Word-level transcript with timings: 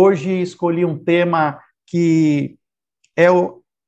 Hoje 0.00 0.30
escolhi 0.40 0.84
um 0.84 0.96
tema 0.96 1.60
que 1.84 2.56
é, 3.18 3.26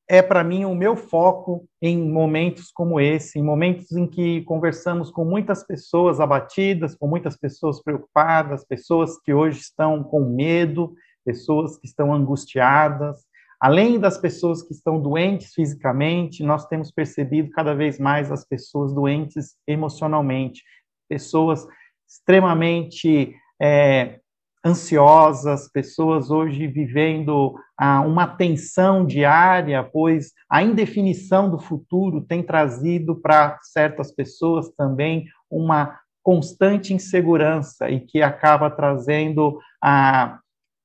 é 0.09 0.21
para 0.21 0.43
mim 0.43 0.65
o 0.65 0.75
meu 0.75 0.97
foco 0.97 1.69
em 1.81 1.97
momentos 2.11 2.73
como 2.73 2.99
esse, 2.99 3.39
em 3.39 3.45
momentos 3.45 3.93
em 3.93 4.09
que 4.09 4.43
conversamos 4.43 5.09
com 5.13 5.25
muitas 5.25 5.65
pessoas 5.65 6.19
abatidas, 6.19 6.97
com 6.97 7.07
muitas 7.07 7.37
pessoas 7.37 7.81
preocupadas, 7.81 8.67
pessoas 8.67 9.21
que 9.21 9.33
hoje 9.33 9.61
estão 9.61 10.03
com 10.03 10.19
medo, 10.35 10.95
pessoas 11.25 11.79
que 11.79 11.87
estão 11.87 12.13
angustiadas. 12.13 13.25
Além 13.61 13.97
das 13.97 14.19
pessoas 14.19 14.65
que 14.65 14.73
estão 14.73 15.01
doentes 15.01 15.55
fisicamente, 15.55 16.43
nós 16.43 16.67
temos 16.67 16.91
percebido 16.91 17.51
cada 17.51 17.73
vez 17.73 18.01
mais 18.01 18.33
as 18.33 18.45
pessoas 18.45 18.93
doentes 18.93 19.55
emocionalmente, 19.65 20.65
pessoas 21.09 21.65
extremamente 22.05 23.33
é, 23.63 24.19
ansiosas, 24.65 25.69
pessoas 25.69 26.31
hoje 26.31 26.67
vivendo 26.67 27.55
ah, 27.77 28.01
uma 28.03 28.27
tensão 28.27 29.07
diária, 29.07 29.83
pois 29.83 30.33
a 30.49 30.63
indefinição 30.63 31.51
do 31.51 31.59
futuro 31.59 32.21
tem 32.21 32.43
trazido 32.43 33.17
para 33.17 33.59
certas 33.63 34.13
pessoas 34.13 34.69
também 34.77 35.27
uma 35.51 35.99
constante 36.23 36.93
insegurança 36.93 37.89
e 37.91 38.01
que 38.01 38.23
acaba 38.23 38.71
trazendo 38.71 39.59
ah, 39.83 40.39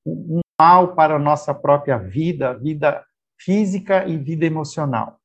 um 0.06 0.40
mal 0.60 0.96
para 0.96 1.16
a 1.16 1.20
nossa 1.20 1.54
própria 1.54 1.98
vida, 1.98 2.54
vida 2.54 3.04
física 3.38 4.08
e 4.08 4.18
vida 4.18 4.46
emocional. 4.46 5.20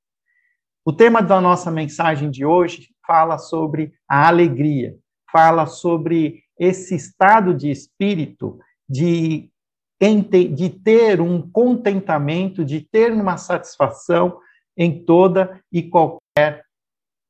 O 0.84 0.92
tema 0.92 1.22
da 1.22 1.40
nossa 1.40 1.70
mensagem 1.70 2.30
de 2.30 2.44
hoje 2.44 2.88
fala 3.06 3.38
sobre 3.38 3.92
a 4.08 4.26
alegria, 4.26 4.96
fala 5.30 5.66
sobre 5.66 6.42
esse 6.60 6.94
estado 6.94 7.54
de 7.54 7.70
espírito 7.70 8.60
de, 8.86 9.50
de 9.98 10.68
ter 10.68 11.22
um 11.22 11.50
contentamento, 11.50 12.62
de 12.62 12.82
ter 12.82 13.10
uma 13.12 13.38
satisfação 13.38 14.38
em 14.76 15.02
toda 15.02 15.58
e 15.72 15.82
qualquer 15.82 16.66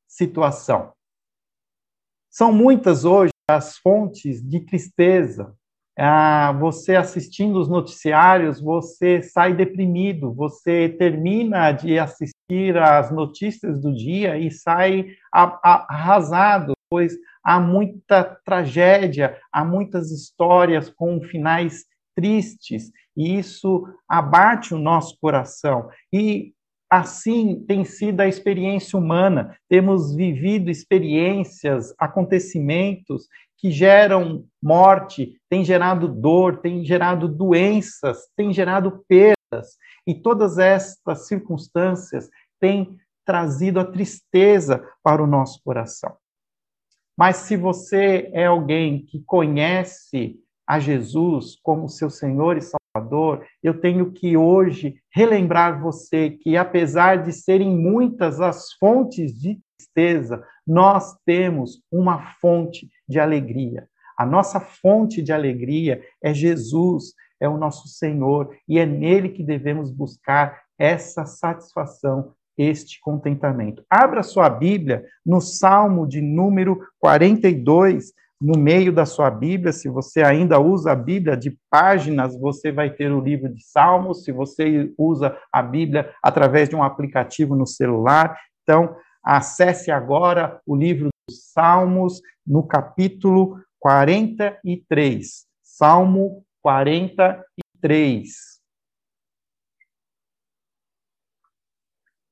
situação. 0.08 0.92
São 2.28 2.52
muitas 2.52 3.04
hoje 3.04 3.30
as 3.48 3.78
fontes 3.78 4.42
de 4.42 4.60
tristeza. 4.60 5.54
Ah, 5.96 6.52
você 6.58 6.96
assistindo 6.96 7.60
os 7.60 7.68
noticiários, 7.68 8.60
você 8.60 9.22
sai 9.22 9.54
deprimido, 9.54 10.32
você 10.32 10.88
termina 10.88 11.72
de 11.72 11.98
assistir 11.98 12.76
às 12.78 13.10
notícias 13.10 13.80
do 13.80 13.94
dia 13.94 14.38
e 14.38 14.50
sai 14.50 15.08
arrasado, 15.32 16.72
pois 16.88 17.12
há 17.44 17.58
muita 17.60 18.24
tragédia, 18.44 19.38
há 19.52 19.64
muitas 19.64 20.10
histórias 20.10 20.90
com 20.90 21.20
finais 21.22 21.84
tristes, 22.14 22.90
e 23.16 23.38
isso 23.38 23.86
abate 24.08 24.74
o 24.74 24.78
nosso 24.78 25.18
coração. 25.20 25.88
E 26.12 26.52
assim 26.90 27.64
tem 27.66 27.84
sido 27.84 28.20
a 28.20 28.26
experiência 28.26 28.98
humana. 28.98 29.56
Temos 29.68 30.14
vivido 30.14 30.70
experiências, 30.70 31.94
acontecimentos 31.98 33.28
que 33.56 33.70
geram 33.70 34.44
morte, 34.62 35.38
têm 35.48 35.64
gerado 35.64 36.08
dor, 36.08 36.58
têm 36.58 36.84
gerado 36.84 37.28
doenças, 37.28 38.26
têm 38.36 38.52
gerado 38.52 39.04
perdas. 39.06 39.76
E 40.06 40.14
todas 40.14 40.58
estas 40.58 41.26
circunstâncias 41.26 42.28
têm 42.58 42.96
trazido 43.24 43.78
a 43.78 43.84
tristeza 43.84 44.82
para 45.02 45.22
o 45.22 45.26
nosso 45.26 45.60
coração. 45.62 46.16
Mas 47.20 47.36
se 47.36 47.54
você 47.54 48.30
é 48.32 48.46
alguém 48.46 49.04
que 49.04 49.22
conhece 49.22 50.40
a 50.66 50.80
Jesus 50.80 51.54
como 51.62 51.86
seu 51.86 52.08
Senhor 52.08 52.56
e 52.56 52.62
Salvador, 52.62 53.44
eu 53.62 53.78
tenho 53.78 54.10
que 54.10 54.38
hoje 54.38 54.94
relembrar 55.12 55.82
você 55.82 56.30
que, 56.30 56.56
apesar 56.56 57.22
de 57.22 57.30
serem 57.30 57.76
muitas 57.76 58.40
as 58.40 58.72
fontes 58.72 59.38
de 59.38 59.60
tristeza, 59.76 60.42
nós 60.66 61.14
temos 61.26 61.82
uma 61.92 62.36
fonte 62.40 62.88
de 63.06 63.20
alegria. 63.20 63.86
A 64.16 64.24
nossa 64.24 64.58
fonte 64.58 65.20
de 65.20 65.30
alegria 65.30 66.02
é 66.24 66.32
Jesus, 66.32 67.12
é 67.38 67.46
o 67.46 67.58
nosso 67.58 67.86
Senhor, 67.86 68.56
e 68.66 68.78
é 68.78 68.86
nele 68.86 69.28
que 69.28 69.44
devemos 69.44 69.92
buscar 69.92 70.62
essa 70.78 71.26
satisfação 71.26 72.32
este 72.60 73.00
contentamento. 73.00 73.84
Abra 73.88 74.22
sua 74.22 74.50
Bíblia 74.50 75.04
no 75.24 75.40
Salmo 75.40 76.06
de 76.06 76.20
número 76.20 76.80
42, 76.98 78.12
no 78.40 78.58
meio 78.58 78.92
da 78.92 79.04
sua 79.04 79.30
Bíblia, 79.30 79.72
se 79.72 79.88
você 79.88 80.22
ainda 80.22 80.58
usa 80.58 80.92
a 80.92 80.96
Bíblia 80.96 81.36
de 81.36 81.58
páginas, 81.70 82.38
você 82.38 82.72
vai 82.72 82.90
ter 82.90 83.12
o 83.12 83.20
livro 83.20 83.52
de 83.52 83.62
Salmos, 83.62 84.24
se 84.24 84.32
você 84.32 84.90
usa 84.96 85.36
a 85.52 85.62
Bíblia 85.62 86.10
através 86.22 86.68
de 86.68 86.74
um 86.74 86.82
aplicativo 86.82 87.54
no 87.54 87.66
celular, 87.66 88.38
então 88.62 88.96
acesse 89.22 89.90
agora 89.90 90.58
o 90.66 90.74
livro 90.74 91.10
dos 91.28 91.52
Salmos 91.52 92.22
no 92.46 92.66
capítulo 92.66 93.58
43. 93.78 95.46
Salmo 95.62 96.42
43. 96.62 98.49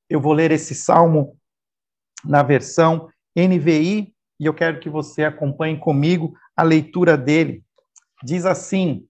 Eu 0.09 0.19
vou 0.19 0.33
ler 0.33 0.51
esse 0.51 0.73
salmo 0.73 1.37
na 2.25 2.41
versão 2.41 3.09
NVI 3.35 4.13
e 4.39 4.45
eu 4.45 4.53
quero 4.53 4.79
que 4.79 4.89
você 4.89 5.23
acompanhe 5.23 5.77
comigo 5.77 6.33
a 6.55 6.63
leitura 6.63 7.17
dele. 7.17 7.63
Diz 8.23 8.45
assim: 8.45 9.05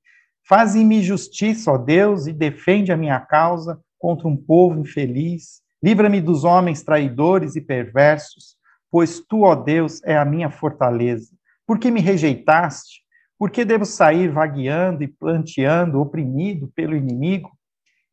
Faze-me 0.47 1.01
justiça, 1.01 1.71
ó 1.71 1.77
Deus, 1.77 2.27
e 2.27 2.33
defende 2.33 2.91
a 2.91 2.97
minha 2.97 3.19
causa 3.19 3.79
contra 3.97 4.27
um 4.27 4.35
povo 4.35 4.79
infeliz. 4.79 5.61
Livra-me 5.81 6.19
dos 6.19 6.43
homens 6.43 6.83
traidores 6.83 7.55
e 7.55 7.61
perversos, 7.61 8.57
pois 8.91 9.19
tu, 9.19 9.43
ó 9.43 9.55
Deus, 9.55 10.01
é 10.03 10.17
a 10.17 10.25
minha 10.25 10.49
fortaleza. 10.49 11.31
Por 11.65 11.79
que 11.79 11.89
me 11.89 12.01
rejeitaste? 12.01 13.03
Por 13.37 13.49
que 13.51 13.63
devo 13.63 13.85
sair 13.85 14.29
vagueando 14.29 15.03
e 15.03 15.07
planteando, 15.07 16.01
oprimido 16.01 16.67
pelo 16.75 16.95
inimigo? 16.95 17.51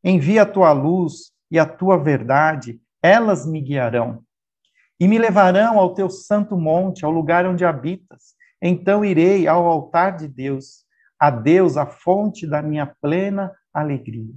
Envia 0.01 0.43
a 0.43 0.45
tua 0.45 0.71
luz 0.71 1.33
e 1.49 1.57
a 1.57 1.65
tua 1.65 1.97
verdade, 1.97 2.81
elas 3.01 3.45
me 3.45 3.61
guiarão. 3.61 4.23
E 4.99 5.07
me 5.07 5.17
levarão 5.17 5.79
ao 5.79 5.93
teu 5.93 6.09
santo 6.09 6.57
monte, 6.57 7.05
ao 7.05 7.11
lugar 7.11 7.45
onde 7.45 7.63
habitas. 7.63 8.35
Então 8.61 9.05
irei 9.05 9.47
ao 9.47 9.65
altar 9.65 10.17
de 10.17 10.27
Deus, 10.27 10.85
a 11.19 11.29
Deus, 11.29 11.77
a 11.77 11.85
fonte 11.85 12.47
da 12.47 12.61
minha 12.61 12.85
plena 13.01 13.55
alegria. 13.73 14.33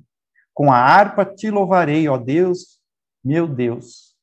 Com 0.52 0.70
a 0.70 0.76
harpa 0.76 1.24
te 1.24 1.50
louvarei, 1.50 2.06
ó 2.08 2.18
Deus, 2.18 2.80
meu 3.24 3.48
Deus. 3.48 4.14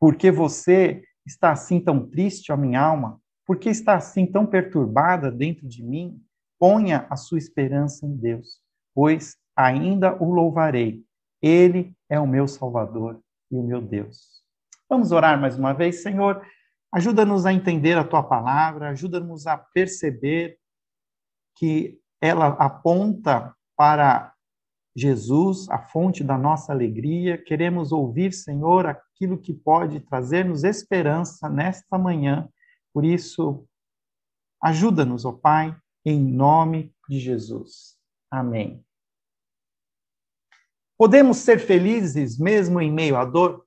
Porque 0.00 0.30
você 0.30 1.02
está 1.26 1.52
assim 1.52 1.80
tão 1.80 2.06
triste, 2.08 2.50
ó 2.50 2.56
minha 2.56 2.80
alma? 2.80 3.20
Porque 3.46 3.68
está 3.68 3.94
assim 3.94 4.26
tão 4.26 4.46
perturbada 4.46 5.30
dentro 5.30 5.68
de 5.68 5.82
mim? 5.82 6.18
Ponha 6.58 7.06
a 7.10 7.16
sua 7.16 7.36
esperança 7.36 8.06
em 8.06 8.16
Deus, 8.16 8.60
pois 8.94 9.36
ainda 9.54 10.14
o 10.22 10.32
louvarei 10.32 11.04
ele 11.44 11.94
é 12.08 12.18
o 12.18 12.26
meu 12.26 12.48
Salvador 12.48 13.20
e 13.50 13.56
o 13.56 13.62
meu 13.62 13.82
Deus. 13.82 14.42
Vamos 14.88 15.12
orar 15.12 15.38
mais 15.38 15.58
uma 15.58 15.74
vez, 15.74 16.02
Senhor. 16.02 16.42
Ajuda-nos 16.90 17.44
a 17.44 17.52
entender 17.52 17.98
a 17.98 18.04
tua 18.04 18.22
palavra, 18.22 18.90
ajuda-nos 18.90 19.46
a 19.46 19.58
perceber 19.58 20.58
que 21.56 21.98
ela 22.20 22.48
aponta 22.48 23.54
para 23.76 24.32
Jesus, 24.96 25.68
a 25.68 25.78
fonte 25.78 26.22
da 26.22 26.38
nossa 26.38 26.72
alegria. 26.72 27.36
Queremos 27.36 27.92
ouvir, 27.92 28.32
Senhor, 28.32 28.86
aquilo 28.86 29.36
que 29.36 29.52
pode 29.52 30.00
trazer-nos 30.00 30.64
esperança 30.64 31.48
nesta 31.48 31.98
manhã. 31.98 32.48
Por 32.92 33.04
isso, 33.04 33.66
ajuda-nos, 34.62 35.24
ó 35.24 35.32
Pai, 35.32 35.76
em 36.06 36.22
nome 36.22 36.94
de 37.08 37.18
Jesus. 37.18 37.98
Amém. 38.30 38.84
Podemos 40.96 41.38
ser 41.38 41.58
felizes 41.58 42.38
mesmo 42.38 42.80
em 42.80 42.90
meio 42.90 43.16
à 43.16 43.24
dor? 43.24 43.64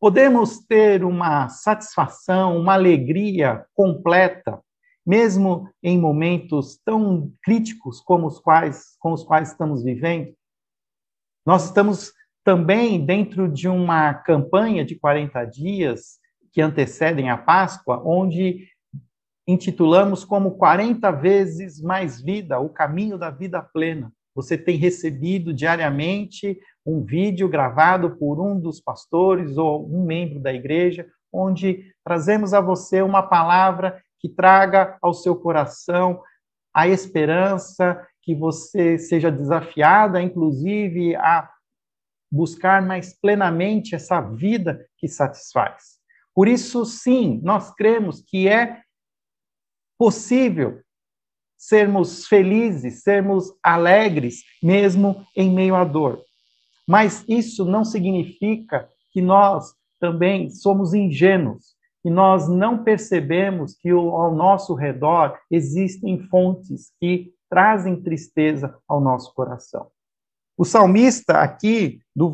Podemos 0.00 0.58
ter 0.66 1.04
uma 1.04 1.48
satisfação, 1.48 2.58
uma 2.58 2.74
alegria 2.74 3.64
completa, 3.72 4.60
mesmo 5.06 5.70
em 5.80 5.96
momentos 5.96 6.76
tão 6.84 7.32
críticos 7.40 8.00
como 8.00 8.26
os 8.26 8.40
quais, 8.40 8.96
com 8.98 9.12
os 9.12 9.22
quais 9.22 9.50
estamos 9.50 9.84
vivendo? 9.84 10.34
Nós 11.46 11.66
estamos 11.66 12.12
também 12.44 13.04
dentro 13.04 13.48
de 13.48 13.68
uma 13.68 14.12
campanha 14.12 14.84
de 14.84 14.96
40 14.96 15.44
dias 15.44 16.18
que 16.52 16.60
antecedem 16.60 17.30
a 17.30 17.38
Páscoa, 17.38 18.02
onde 18.04 18.68
intitulamos 19.46 20.24
como 20.24 20.58
40 20.58 21.12
vezes 21.12 21.80
mais 21.80 22.20
vida, 22.20 22.58
o 22.58 22.68
caminho 22.68 23.16
da 23.16 23.30
vida 23.30 23.62
plena 23.62 24.12
você 24.36 24.58
tem 24.58 24.76
recebido 24.76 25.54
diariamente 25.54 26.60
um 26.84 27.02
vídeo 27.02 27.48
gravado 27.48 28.18
por 28.18 28.38
um 28.38 28.60
dos 28.60 28.78
pastores 28.78 29.56
ou 29.56 29.90
um 29.90 30.04
membro 30.04 30.38
da 30.38 30.52
igreja, 30.52 31.08
onde 31.32 31.90
trazemos 32.04 32.52
a 32.52 32.60
você 32.60 33.00
uma 33.00 33.22
palavra 33.22 33.98
que 34.20 34.28
traga 34.28 34.98
ao 35.00 35.14
seu 35.14 35.34
coração 35.34 36.20
a 36.74 36.86
esperança, 36.86 38.06
que 38.20 38.34
você 38.34 38.98
seja 38.98 39.32
desafiada, 39.32 40.20
inclusive, 40.20 41.16
a 41.16 41.50
buscar 42.30 42.82
mais 42.82 43.18
plenamente 43.18 43.94
essa 43.94 44.20
vida 44.20 44.86
que 44.98 45.08
satisfaz. 45.08 45.96
Por 46.34 46.46
isso, 46.46 46.84
sim, 46.84 47.40
nós 47.42 47.74
cremos 47.74 48.20
que 48.20 48.46
é 48.46 48.82
possível 49.98 50.82
sermos 51.56 52.26
felizes, 52.26 53.02
sermos 53.02 53.52
alegres, 53.62 54.42
mesmo 54.62 55.24
em 55.36 55.50
meio 55.50 55.74
à 55.74 55.84
dor. 55.84 56.22
Mas 56.86 57.24
isso 57.28 57.64
não 57.64 57.84
significa 57.84 58.88
que 59.12 59.20
nós 59.20 59.74
também 59.98 60.50
somos 60.50 60.94
ingênuos, 60.94 61.74
que 62.02 62.10
nós 62.10 62.48
não 62.48 62.84
percebemos 62.84 63.74
que 63.74 63.90
ao 63.90 64.34
nosso 64.34 64.74
redor 64.74 65.36
existem 65.50 66.20
fontes 66.28 66.92
que 67.00 67.32
trazem 67.50 68.00
tristeza 68.00 68.76
ao 68.86 69.00
nosso 69.00 69.34
coração. 69.34 69.88
O 70.56 70.64
salmista 70.64 71.40
aqui, 71.40 72.00
no 72.14 72.32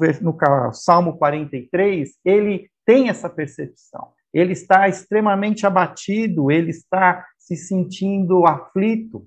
Salmo 0.72 1.16
43, 1.16 2.10
ele 2.24 2.70
tem 2.84 3.08
essa 3.08 3.28
percepção. 3.28 4.12
Ele 4.32 4.52
está 4.52 4.88
extremamente 4.88 5.66
abatido, 5.66 6.50
ele 6.50 6.70
está 6.70 7.26
se 7.42 7.56
sentindo 7.56 8.46
aflito. 8.46 9.26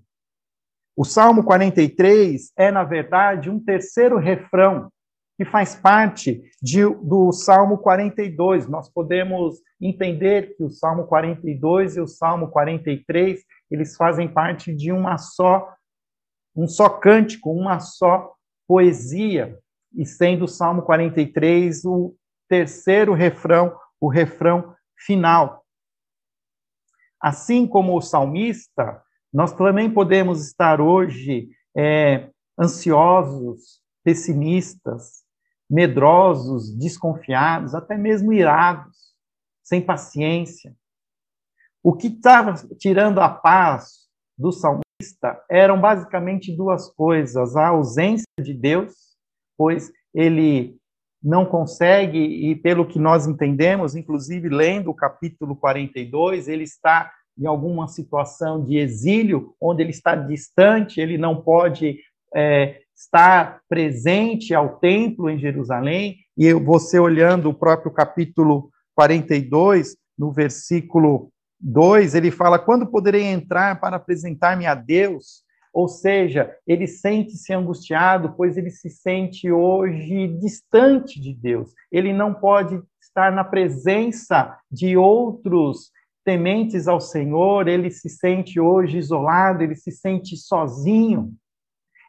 O 0.96 1.04
Salmo 1.04 1.44
43 1.44 2.52
é, 2.58 2.72
na 2.72 2.84
verdade, 2.84 3.50
um 3.50 3.60
terceiro 3.60 4.18
refrão 4.18 4.90
que 5.38 5.44
faz 5.44 5.76
parte 5.76 6.42
de, 6.62 6.86
do 6.86 7.34
Salmo 7.34 7.78
42. 7.78 8.70
Nós 8.70 8.90
podemos 8.90 9.62
entender 9.82 10.56
que 10.56 10.64
o 10.64 10.70
Salmo 10.70 11.06
42 11.06 11.98
e 11.98 12.00
o 12.00 12.08
Salmo 12.08 12.48
43, 12.48 13.44
eles 13.70 13.98
fazem 13.98 14.30
parte 14.30 14.74
de 14.74 14.94
uma 14.94 15.18
só 15.18 15.74
um 16.56 16.70
só 16.70 16.88
cântico, 16.88 17.52
uma 17.52 17.82
só 17.82 18.34
poesia, 18.66 19.60
e 19.94 20.06
sendo 20.06 20.46
o 20.46 20.48
Salmo 20.48 20.84
43 20.84 21.84
o 21.84 22.16
terceiro 22.48 23.14
refrão, 23.14 23.76
o 24.00 24.08
refrão 24.08 24.74
final. 24.98 25.65
Assim 27.26 27.66
como 27.66 27.98
o 27.98 28.02
salmista, 28.02 29.02
nós 29.34 29.52
também 29.52 29.92
podemos 29.92 30.46
estar 30.46 30.80
hoje 30.80 31.50
é, 31.76 32.30
ansiosos, 32.56 33.82
pessimistas, 34.04 35.24
medrosos, 35.68 36.70
desconfiados, 36.78 37.74
até 37.74 37.98
mesmo 37.98 38.32
irados, 38.32 38.96
sem 39.64 39.82
paciência. 39.82 40.76
O 41.82 41.96
que 41.98 42.10
estava 42.10 42.54
tirando 42.78 43.20
a 43.20 43.28
paz 43.28 44.08
do 44.38 44.52
salmista 44.52 45.44
eram 45.50 45.82
basicamente 45.82 46.56
duas 46.56 46.94
coisas: 46.94 47.56
a 47.56 47.70
ausência 47.70 48.28
de 48.40 48.54
Deus, 48.54 48.94
pois 49.58 49.92
ele 50.14 50.78
não 51.26 51.44
consegue, 51.44 52.20
e 52.20 52.56
pelo 52.56 52.86
que 52.86 53.00
nós 53.00 53.26
entendemos, 53.26 53.96
inclusive 53.96 54.48
lendo 54.48 54.92
o 54.92 54.94
capítulo 54.94 55.56
42, 55.56 56.48
ele 56.48 56.64
está 56.64 57.12
em 57.36 57.48
alguma 57.48 57.88
situação 57.88 58.64
de 58.64 58.78
exílio, 58.78 59.56
onde 59.60 59.82
ele 59.82 59.90
está 59.90 60.14
distante, 60.14 61.02
ele 61.02 61.18
não 61.18 61.42
pode 61.42 61.98
é, 62.34 62.80
estar 62.96 63.60
presente 63.68 64.54
ao 64.54 64.78
templo 64.78 65.28
em 65.28 65.40
Jerusalém, 65.40 66.18
e 66.38 66.54
você 66.54 67.00
olhando 67.00 67.50
o 67.50 67.54
próprio 67.54 67.92
capítulo 67.92 68.70
42, 68.94 69.98
no 70.18 70.32
versículo 70.32 71.32
2, 71.60 72.14
ele 72.14 72.30
fala: 72.30 72.60
Quando 72.60 72.86
poderei 72.86 73.24
entrar 73.24 73.80
para 73.80 73.96
apresentar-me 73.96 74.68
a 74.68 74.76
Deus? 74.76 75.44
Ou 75.76 75.90
seja, 75.90 76.56
ele 76.66 76.88
sente-se 76.88 77.54
angustiado, 77.54 78.34
pois 78.38 78.56
ele 78.56 78.70
se 78.70 78.90
sente 78.90 79.52
hoje 79.52 80.30
distante 80.40 81.20
de 81.20 81.34
Deus. 81.34 81.74
Ele 81.92 82.14
não 82.14 82.34
pode 82.34 82.82
estar 83.02 83.30
na 83.30 83.44
presença 83.44 84.58
de 84.72 84.96
outros 84.96 85.92
tementes 86.24 86.88
ao 86.88 87.02
Senhor, 87.02 87.68
ele 87.68 87.92
se 87.92 88.08
sente 88.08 88.58
hoje 88.58 88.98
isolado, 88.98 89.64
ele 89.64 89.76
se 89.76 89.92
sente 89.92 90.38
sozinho. 90.38 91.34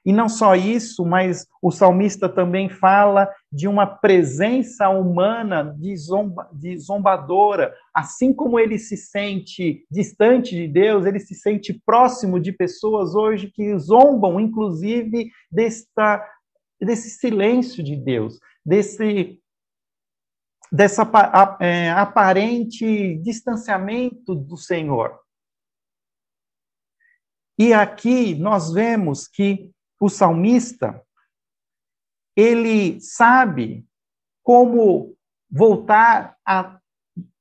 E 0.07 0.13
não 0.13 0.29
só 0.29 0.55
isso, 0.55 1.05
mas 1.05 1.49
o 1.61 1.73
salmista 1.73 2.29
também 2.29 2.69
fala 2.69 3.29
de 3.51 3.67
uma 3.67 3.85
presença 3.85 4.89
humana 4.89 5.75
de, 5.77 5.97
zomba, 5.97 6.49
de 6.53 6.79
zombadora. 6.79 7.75
Assim 7.93 8.33
como 8.33 8.61
ele 8.61 8.79
se 8.79 8.97
sente 8.97 9.85
distante 9.91 10.55
de 10.55 10.69
Deus, 10.69 11.07
ele 11.07 11.19
se 11.19 11.35
sente 11.35 11.75
próximo 11.85 12.39
de 12.39 12.53
pessoas 12.53 13.17
hoje 13.17 13.51
que 13.51 13.77
zombam, 13.79 14.39
inclusive, 14.39 15.29
desta, 15.51 16.25
desse 16.81 17.11
silêncio 17.11 17.83
de 17.83 17.97
Deus, 17.97 18.39
desse 18.65 19.41
dessa 20.71 21.09
é, 21.61 21.91
aparente 21.91 23.17
distanciamento 23.19 24.35
do 24.35 24.57
Senhor. 24.57 25.19
E 27.59 27.73
aqui 27.73 28.35
nós 28.35 28.73
vemos 28.73 29.27
que 29.27 29.73
o 30.01 30.09
salmista, 30.09 31.03
ele 32.37 33.01
sabe 33.01 33.85
como 34.43 35.17
voltar 35.51 36.37
a 36.45 36.79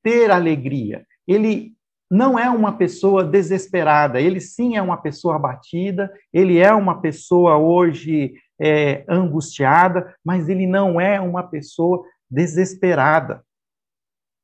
ter 0.01 0.31
alegria. 0.31 1.05
Ele 1.27 1.75
não 2.09 2.37
é 2.37 2.49
uma 2.49 2.77
pessoa 2.77 3.23
desesperada, 3.23 4.21
ele 4.21 4.39
sim 4.39 4.77
é 4.77 4.81
uma 4.81 4.97
pessoa 4.97 5.35
abatida, 5.35 6.13
ele 6.31 6.59
é 6.59 6.71
uma 6.71 7.01
pessoa 7.01 7.57
hoje 7.57 8.35
é, 8.59 9.03
angustiada, 9.09 10.15
mas 10.23 10.47
ele 10.47 10.65
não 10.65 11.01
é 11.01 11.19
uma 11.19 11.43
pessoa 11.43 12.05
desesperada. 12.29 13.43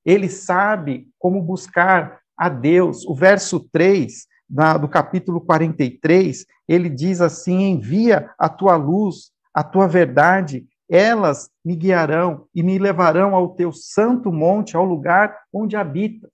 Ele 0.04 0.28
sabe 0.28 1.08
como 1.18 1.42
buscar 1.42 2.20
a 2.36 2.50
Deus. 2.50 3.06
O 3.06 3.14
verso 3.14 3.60
3 3.72 4.28
da, 4.52 4.78
do 4.78 4.90
capítulo 4.90 5.40
43, 5.40 6.46
ele 6.68 6.90
diz 6.90 7.22
assim: 7.22 7.62
Envia 7.70 8.30
a 8.38 8.50
tua 8.50 8.76
luz, 8.76 9.32
a 9.54 9.64
tua 9.64 9.88
verdade, 9.88 10.68
elas 10.90 11.50
me 11.64 11.74
guiarão 11.74 12.50
e 12.54 12.62
me 12.62 12.78
levarão 12.78 13.34
ao 13.34 13.56
teu 13.56 13.72
santo 13.72 14.30
monte, 14.30 14.76
ao 14.76 14.84
lugar 14.84 15.42
onde 15.54 15.78
habitas. 15.78 16.32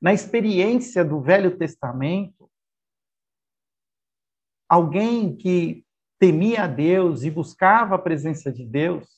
Na 0.00 0.12
experiência 0.12 1.04
do 1.04 1.20
Velho 1.20 1.58
Testamento, 1.58 2.48
alguém 4.68 5.34
que 5.34 5.84
temia 6.20 6.64
a 6.64 6.66
Deus 6.68 7.24
e 7.24 7.30
buscava 7.32 7.96
a 7.96 7.98
presença 7.98 8.52
de 8.52 8.64
Deus, 8.64 9.08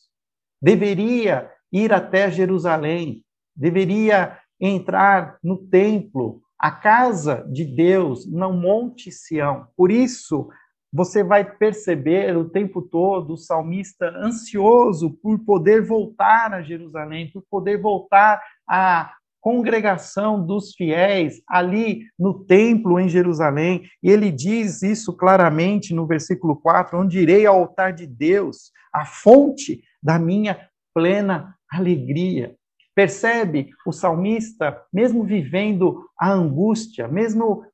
deveria 0.60 1.52
ir 1.70 1.92
até 1.92 2.30
Jerusalém, 2.30 3.22
deveria 3.54 4.40
entrar 4.58 5.38
no 5.42 5.58
templo 5.66 6.45
a 6.58 6.70
casa 6.70 7.46
de 7.50 7.64
Deus 7.64 8.26
no 8.26 8.52
Monte 8.52 9.10
Sião. 9.10 9.66
Por 9.76 9.90
isso, 9.90 10.48
você 10.92 11.22
vai 11.22 11.44
perceber 11.44 12.36
o 12.36 12.48
tempo 12.48 12.80
todo 12.80 13.34
o 13.34 13.36
salmista 13.36 14.08
ansioso 14.16 15.10
por 15.22 15.38
poder 15.40 15.82
voltar 15.82 16.52
a 16.54 16.62
Jerusalém, 16.62 17.30
por 17.30 17.42
poder 17.50 17.80
voltar 17.80 18.42
à 18.66 19.12
congregação 19.40 20.44
dos 20.44 20.74
fiéis 20.74 21.40
ali 21.48 22.02
no 22.18 22.44
templo 22.46 22.98
em 22.98 23.08
Jerusalém. 23.08 23.82
E 24.02 24.10
ele 24.10 24.32
diz 24.32 24.82
isso 24.82 25.12
claramente 25.12 25.94
no 25.94 26.06
versículo 26.06 26.56
4: 26.56 26.98
onde 26.98 27.20
irei 27.20 27.46
ao 27.46 27.60
altar 27.60 27.92
de 27.92 28.06
Deus, 28.06 28.72
a 28.92 29.04
fonte 29.04 29.82
da 30.02 30.18
minha 30.18 30.58
plena 30.94 31.54
alegria. 31.70 32.56
Percebe 32.96 33.68
o 33.84 33.92
salmista, 33.92 34.82
mesmo 34.90 35.22
vivendo 35.22 36.08
a 36.18 36.32
angústia, 36.32 37.06
mesmo 37.06 37.66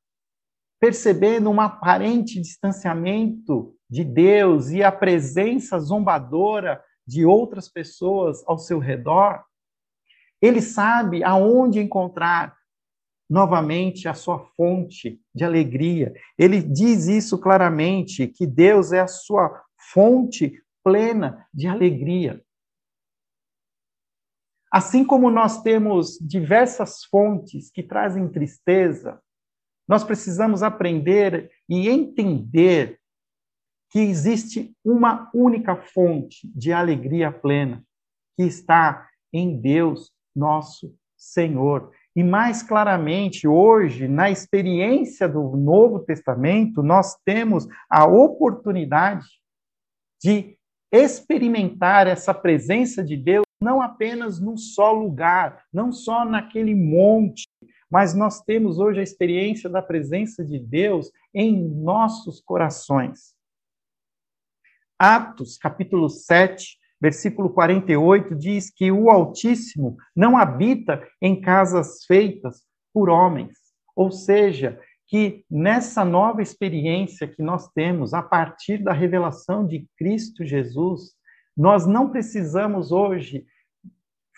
percebendo 0.81 1.49
um 1.49 1.61
aparente 1.61 2.41
distanciamento 2.41 3.73
de 3.89 4.03
Deus 4.03 4.69
e 4.69 4.83
a 4.83 4.91
presença 4.91 5.79
zombadora 5.79 6.83
de 7.07 7.25
outras 7.25 7.69
pessoas 7.69 8.43
ao 8.45 8.57
seu 8.57 8.79
redor, 8.79 9.41
ele 10.41 10.61
sabe 10.61 11.23
aonde 11.23 11.79
encontrar 11.79 12.57
novamente 13.29 14.09
a 14.09 14.13
sua 14.13 14.39
fonte 14.57 15.21
de 15.33 15.45
alegria. 15.45 16.13
Ele 16.37 16.61
diz 16.61 17.07
isso 17.07 17.37
claramente, 17.37 18.27
que 18.27 18.45
Deus 18.45 18.91
é 18.91 18.99
a 18.99 19.07
sua 19.07 19.63
fonte 19.93 20.61
plena 20.83 21.47
de 21.53 21.65
alegria. 21.65 22.42
Assim 24.73 25.05
como 25.05 25.29
nós 25.29 25.61
temos 25.61 26.17
diversas 26.19 27.03
fontes 27.03 27.69
que 27.69 27.83
trazem 27.83 28.27
tristeza, 28.27 29.21
nós 29.87 30.03
precisamos 30.03 30.63
aprender 30.63 31.51
e 31.69 31.87
entender 31.87 32.99
que 33.91 33.99
existe 33.99 34.75
uma 34.83 35.29
única 35.31 35.75
fonte 35.75 36.51
de 36.55 36.73
alegria 36.73 37.31
plena, 37.31 37.85
que 38.35 38.41
está 38.41 39.07
em 39.31 39.61
Deus, 39.61 40.11
nosso 40.35 40.91
Senhor. 41.15 41.91
E 42.15 42.23
mais 42.23 42.63
claramente, 42.63 43.47
hoje, 43.47 44.07
na 44.07 44.31
experiência 44.31 45.29
do 45.29 45.55
Novo 45.55 45.99
Testamento, 45.99 46.81
nós 46.81 47.15
temos 47.23 47.67
a 47.87 48.07
oportunidade 48.07 49.27
de 50.19 50.57
experimentar 50.91 52.07
essa 52.07 52.33
presença 52.33 53.03
de 53.03 53.15
Deus 53.15 53.43
não 53.63 53.81
apenas 53.81 54.39
num 54.39 54.57
só 54.57 54.91
lugar, 54.91 55.63
não 55.73 55.91
só 55.91 56.25
naquele 56.25 56.75
monte, 56.75 57.47
mas 57.89 58.13
nós 58.13 58.41
temos 58.41 58.77
hoje 58.77 58.99
a 58.99 59.03
experiência 59.03 59.69
da 59.69 59.81
presença 59.81 60.43
de 60.43 60.59
Deus 60.59 61.09
em 61.33 61.63
nossos 61.67 62.41
corações. 62.41 63.33
Atos, 64.99 65.57
capítulo 65.57 66.09
7, 66.09 66.77
versículo 67.01 67.49
48, 67.49 68.35
diz 68.35 68.69
que 68.69 68.91
o 68.91 69.09
Altíssimo 69.09 69.97
não 70.15 70.37
habita 70.37 71.05
em 71.21 71.39
casas 71.39 72.03
feitas 72.05 72.63
por 72.93 73.09
homens. 73.09 73.57
Ou 73.95 74.11
seja, 74.11 74.79
que 75.07 75.45
nessa 75.49 76.03
nova 76.03 76.41
experiência 76.41 77.27
que 77.27 77.43
nós 77.43 77.67
temos 77.73 78.13
a 78.13 78.21
partir 78.21 78.83
da 78.83 78.91
revelação 78.91 79.67
de 79.67 79.85
Cristo 79.97 80.43
Jesus, 80.43 81.13
nós 81.55 81.85
não 81.85 82.09
precisamos 82.09 82.91
hoje 82.91 83.45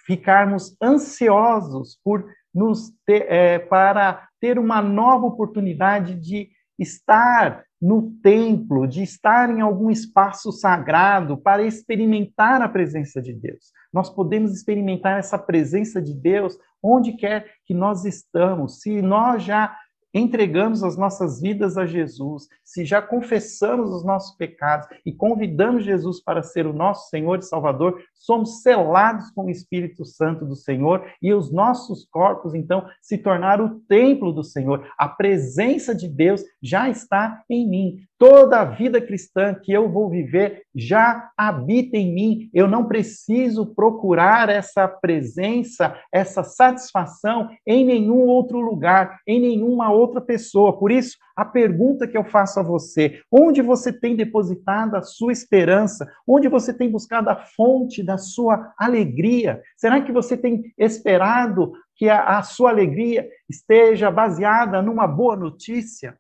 ficarmos 0.06 0.76
ansiosos 0.82 2.00
por 2.04 2.26
nos 2.54 2.92
ter, 3.06 3.26
é, 3.30 3.60
para 3.60 4.28
ter 4.40 4.58
uma 4.58 4.82
nova 4.82 5.26
oportunidade 5.26 6.16
de 6.16 6.50
estar 6.80 7.66
no 7.82 8.14
templo, 8.24 8.88
de 8.88 9.04
estar 9.04 9.50
em 9.50 9.62
algum 9.62 9.92
espaço 9.92 10.52
sagrado 10.52 11.38
para 11.38 11.64
experimentar 11.64 12.62
a 12.62 12.70
presença 12.70 13.22
de 13.22 13.34
Deus. 13.34 13.72
Nós 13.94 14.10
podemos 14.10 14.54
experimentar 14.54 15.20
essa 15.20 15.38
presença 15.38 16.02
de 16.02 16.14
Deus 16.14 16.58
onde 16.82 17.14
quer 17.14 17.46
que 17.66 17.74
nós 17.74 18.06
estamos. 18.06 18.82
Se 18.82 19.02
nós 19.02 19.44
já 19.44 19.78
entregamos 20.16 20.82
as 20.82 20.96
nossas 20.96 21.42
vidas 21.42 21.78
a 21.78 21.86
Jesus, 21.86 22.48
se 22.64 22.86
já 22.86 23.02
confessamos 23.02 23.94
os 23.94 24.06
nossos 24.06 24.36
pecados 24.38 24.88
e 25.06 25.12
convidamos 25.12 25.84
Jesus 25.84 26.24
para 26.24 26.42
ser 26.42 26.66
o 26.66 26.74
nosso 26.74 27.10
Senhor 27.10 27.40
e 27.40 27.42
Salvador, 27.42 28.02
somos 28.14 28.62
selados 28.62 29.30
com 29.32 29.46
o 29.46 29.50
Espírito 29.50 30.06
Santo 30.06 30.46
do 30.46 30.56
Senhor 30.56 31.06
e 31.22 31.34
os 31.34 31.52
nossos 31.52 32.06
corpos, 32.06 32.56
então, 32.56 32.88
se 33.02 33.18
tornaram 33.18 33.66
o 33.66 33.80
templo 33.82 34.32
do 34.32 34.44
Senhor. 34.44 34.88
A 34.98 35.10
presença 35.10 35.94
de 35.94 36.08
Deus 36.08 36.42
já 36.64 36.90
está 36.90 37.44
em 37.50 37.70
mim. 37.70 37.98
Toda 38.18 38.62
a 38.62 38.64
vida 38.64 39.02
cristã 39.02 39.54
que 39.54 39.74
eu 39.74 39.92
vou 39.92 40.10
viver 40.10 40.64
já 40.74 41.32
habita 41.38 41.98
em 41.98 42.14
mim. 42.14 42.50
Eu 42.54 42.66
não 42.66 42.86
preciso 42.86 43.76
procurar 43.76 44.48
essa 44.48 44.88
presença, 44.88 45.94
essa 46.14 46.42
satisfação 46.42 47.50
em 47.68 47.84
nenhum 47.84 48.22
outro 48.22 48.62
lugar, 48.62 49.20
em 49.28 49.42
nenhuma 49.42 49.92
outra 49.92 50.22
pessoa. 50.22 50.80
Por 50.80 50.94
isso, 50.94 51.18
a 51.36 51.44
pergunta 51.44 52.08
que 52.08 52.18
eu 52.18 52.24
faço 52.24 52.58
a 52.58 52.64
você: 52.64 53.20
onde 53.30 53.62
você 53.62 53.92
tem 53.92 54.16
depositado 54.16 54.96
a 54.96 55.02
sua 55.02 55.34
esperança? 55.34 56.10
Onde 56.26 56.48
você 56.48 56.74
tem 56.74 56.90
buscado 56.90 57.30
a 57.30 57.36
fonte 57.36 58.02
da 58.02 58.18
sua 58.18 58.74
alegria? 58.78 59.62
Será 59.76 60.00
que 60.00 60.14
você 60.14 60.38
tem 60.38 60.74
esperado 60.78 61.74
que 61.98 62.08
a, 62.08 62.38
a 62.38 62.44
sua 62.44 62.70
alegria 62.70 63.28
esteja 63.50 64.10
baseada 64.10 64.82
numa 64.82 65.06
boa 65.06 65.36
notícia? 65.36 66.18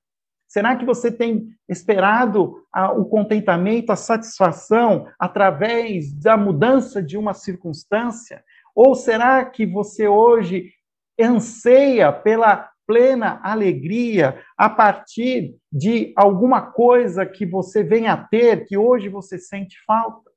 Será 0.56 0.74
que 0.78 0.86
você 0.86 1.12
tem 1.12 1.50
esperado 1.68 2.66
a, 2.72 2.90
o 2.90 3.04
contentamento, 3.04 3.92
a 3.92 3.96
satisfação 3.98 5.06
através 5.20 6.14
da 6.14 6.38
mudança 6.38 7.04
de 7.04 7.18
uma 7.18 7.34
circunstância? 7.34 8.42
Ou 8.74 8.96
será 8.96 9.44
que 9.44 9.66
você 9.66 10.08
hoje 10.08 10.72
anseia 11.20 12.10
pela 12.14 12.72
plena 12.88 13.42
alegria 13.44 14.42
a 14.58 14.70
partir 14.70 15.58
de 15.70 16.14
alguma 16.16 16.72
coisa 16.72 17.26
que 17.26 17.46
você 17.46 17.84
venha 17.84 18.14
a 18.14 18.24
ter 18.26 18.66
que 18.66 18.78
hoje 18.78 19.10
você 19.10 19.38
sente 19.38 19.76
falta? 19.86 20.32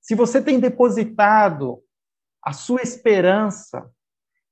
Se 0.00 0.16
você 0.16 0.42
tem 0.42 0.58
depositado 0.58 1.80
a 2.42 2.52
sua 2.52 2.82
esperança 2.82 3.88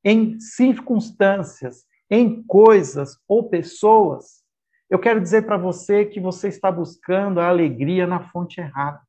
em 0.04 0.38
circunstâncias, 0.38 1.84
em 2.08 2.44
coisas 2.44 3.18
ou 3.26 3.48
pessoas, 3.48 4.46
eu 4.90 4.98
quero 4.98 5.20
dizer 5.20 5.44
para 5.44 5.56
você 5.56 6.04
que 6.04 6.18
você 6.18 6.48
está 6.48 6.70
buscando 6.72 7.40
a 7.40 7.48
alegria 7.48 8.06
na 8.06 8.28
fonte 8.30 8.60
errada. 8.60 9.00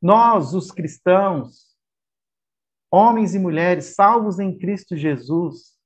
Nós, 0.00 0.54
os 0.54 0.70
cristãos, 0.70 1.76
homens 2.90 3.34
e 3.34 3.38
mulheres 3.38 3.94
salvos 3.94 4.38
em 4.38 4.56
Cristo 4.56 4.96
Jesus, 4.96 5.78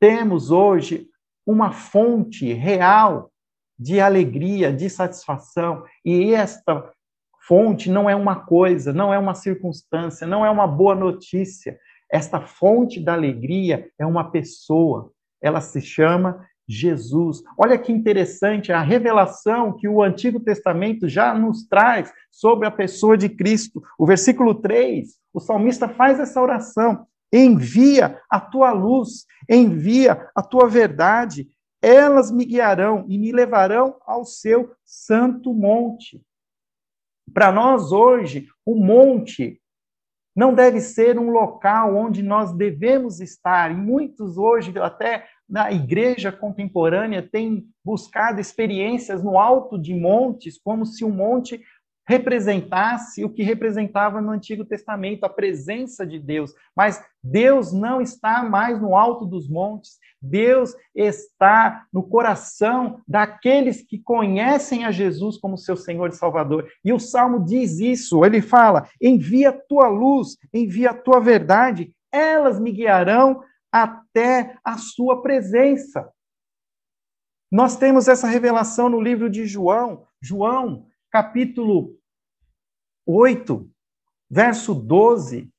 temos 0.00 0.50
hoje 0.50 1.08
uma 1.46 1.72
fonte 1.72 2.52
real 2.52 3.32
de 3.78 4.00
alegria, 4.00 4.72
de 4.72 4.88
satisfação, 4.88 5.84
e 6.04 6.32
esta 6.34 6.92
fonte 7.46 7.90
não 7.90 8.08
é 8.08 8.14
uma 8.14 8.44
coisa, 8.44 8.92
não 8.92 9.12
é 9.12 9.18
uma 9.18 9.34
circunstância, 9.34 10.26
não 10.26 10.46
é 10.46 10.50
uma 10.50 10.66
boa 10.66 10.94
notícia. 10.94 11.78
Esta 12.10 12.40
fonte 12.40 13.00
da 13.00 13.14
alegria 13.14 13.90
é 13.98 14.06
uma 14.06 14.30
pessoa. 14.30 15.12
Ela 15.40 15.60
se 15.60 15.80
chama 15.80 16.46
Jesus. 16.68 17.42
Olha 17.58 17.78
que 17.78 17.92
interessante 17.92 18.72
a 18.72 18.80
revelação 18.80 19.76
que 19.76 19.88
o 19.88 20.02
Antigo 20.02 20.40
Testamento 20.40 21.08
já 21.08 21.34
nos 21.34 21.66
traz 21.66 22.12
sobre 22.30 22.66
a 22.66 22.70
pessoa 22.70 23.16
de 23.16 23.28
Cristo. 23.28 23.82
O 23.98 24.06
versículo 24.06 24.54
3, 24.54 25.08
o 25.32 25.40
salmista 25.40 25.88
faz 25.88 26.20
essa 26.20 26.40
oração: 26.40 27.06
envia 27.32 28.20
a 28.30 28.40
tua 28.40 28.72
luz, 28.72 29.26
envia 29.48 30.28
a 30.34 30.42
tua 30.42 30.68
verdade, 30.68 31.48
elas 31.80 32.30
me 32.30 32.44
guiarão 32.44 33.04
e 33.08 33.18
me 33.18 33.32
levarão 33.32 33.96
ao 34.06 34.24
seu 34.24 34.72
santo 34.84 35.52
monte. 35.52 36.22
Para 37.34 37.50
nós 37.50 37.92
hoje, 37.92 38.46
o 38.64 38.76
monte 38.76 39.60
não 40.34 40.54
deve 40.54 40.80
ser 40.80 41.18
um 41.18 41.30
local 41.30 41.94
onde 41.94 42.22
nós 42.22 42.52
devemos 42.52 43.20
estar. 43.20 43.70
E 43.70 43.74
muitos 43.74 44.38
hoje, 44.38 44.72
até 44.78 45.26
na 45.52 45.70
igreja 45.70 46.32
contemporânea, 46.32 47.20
têm 47.20 47.66
buscado 47.84 48.40
experiências 48.40 49.22
no 49.22 49.38
alto 49.38 49.78
de 49.78 49.94
montes, 49.94 50.58
como 50.58 50.86
se 50.86 51.04
o 51.04 51.08
um 51.08 51.10
monte 51.10 51.60
representasse 52.08 53.22
o 53.22 53.28
que 53.28 53.42
representava 53.42 54.18
no 54.22 54.30
Antigo 54.30 54.64
Testamento, 54.64 55.24
a 55.24 55.28
presença 55.28 56.06
de 56.06 56.18
Deus. 56.18 56.54
Mas 56.74 57.04
Deus 57.22 57.70
não 57.70 58.00
está 58.00 58.42
mais 58.42 58.80
no 58.80 58.96
alto 58.96 59.26
dos 59.26 59.46
montes, 59.46 59.98
Deus 60.20 60.74
está 60.94 61.84
no 61.92 62.02
coração 62.02 63.00
daqueles 63.06 63.82
que 63.82 63.98
conhecem 63.98 64.86
a 64.86 64.90
Jesus 64.90 65.36
como 65.36 65.58
seu 65.58 65.76
Senhor 65.76 66.08
e 66.08 66.16
Salvador. 66.16 66.66
E 66.82 66.94
o 66.94 66.98
Salmo 66.98 67.44
diz 67.44 67.78
isso, 67.78 68.24
ele 68.24 68.40
fala: 68.40 68.88
envia 69.00 69.50
a 69.50 69.52
tua 69.52 69.88
luz, 69.88 70.38
envia 70.52 70.92
a 70.92 70.94
tua 70.94 71.20
verdade, 71.20 71.92
elas 72.10 72.58
me 72.58 72.72
guiarão 72.72 73.42
até 73.72 74.58
a 74.62 74.76
sua 74.76 75.22
presença. 75.22 76.12
Nós 77.50 77.76
temos 77.76 78.06
essa 78.06 78.26
revelação 78.26 78.88
no 78.88 79.00
livro 79.00 79.30
de 79.30 79.46
João, 79.46 80.06
João, 80.20 80.86
capítulo 81.10 81.96
8, 83.06 83.68
verso 84.30 84.74
12, 84.74 85.52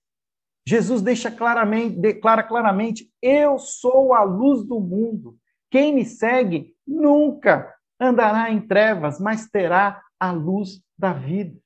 Jesus 0.66 1.02
deixa 1.02 1.30
claramente, 1.30 2.00
declara 2.00 2.42
claramente: 2.42 3.12
Eu 3.22 3.60
sou 3.60 4.14
a 4.14 4.24
luz 4.24 4.66
do 4.66 4.80
mundo. 4.80 5.38
Quem 5.70 5.94
me 5.94 6.06
segue 6.06 6.74
nunca 6.88 7.74
andará 8.00 8.50
em 8.50 8.62
trevas, 8.62 9.20
mas 9.20 9.50
terá 9.50 10.02
a 10.20 10.32
luz 10.32 10.82
da 10.98 11.12
vida. 11.12 11.60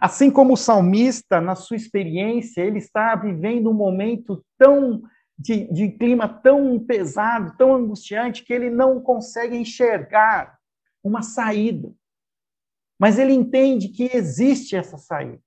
Assim 0.00 0.30
como 0.30 0.54
o 0.54 0.58
salmista, 0.58 1.40
na 1.40 1.54
sua 1.54 1.76
experiência, 1.76 2.62
ele 2.62 2.78
está 2.78 3.14
vivendo 3.14 3.70
um 3.70 3.74
momento 3.74 4.44
tão 4.58 5.02
de, 5.40 5.72
de 5.72 5.88
clima 5.92 6.28
tão 6.28 6.78
pesado, 6.78 7.56
tão 7.56 7.74
angustiante, 7.74 8.44
que 8.44 8.52
ele 8.52 8.68
não 8.68 9.00
consegue 9.00 9.56
enxergar 9.56 10.58
uma 11.02 11.22
saída. 11.22 11.90
Mas 12.98 13.18
ele 13.18 13.32
entende 13.32 13.88
que 13.88 14.10
existe 14.14 14.76
essa 14.76 14.98
saída. 14.98 15.40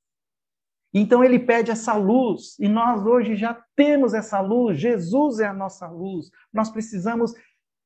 Então 0.91 1.23
ele 1.23 1.39
pede 1.39 1.69
essa 1.69 1.95
luz, 1.95 2.57
e 2.59 2.67
nós 2.67 3.05
hoje 3.05 3.35
já 3.35 3.63
temos 3.75 4.13
essa 4.15 4.39
luz, 4.39 4.79
Jesus 4.79 5.39
é 5.39 5.45
a 5.45 5.53
nossa 5.53 5.87
luz. 5.87 6.29
Nós 6.51 6.69
precisamos 6.71 7.33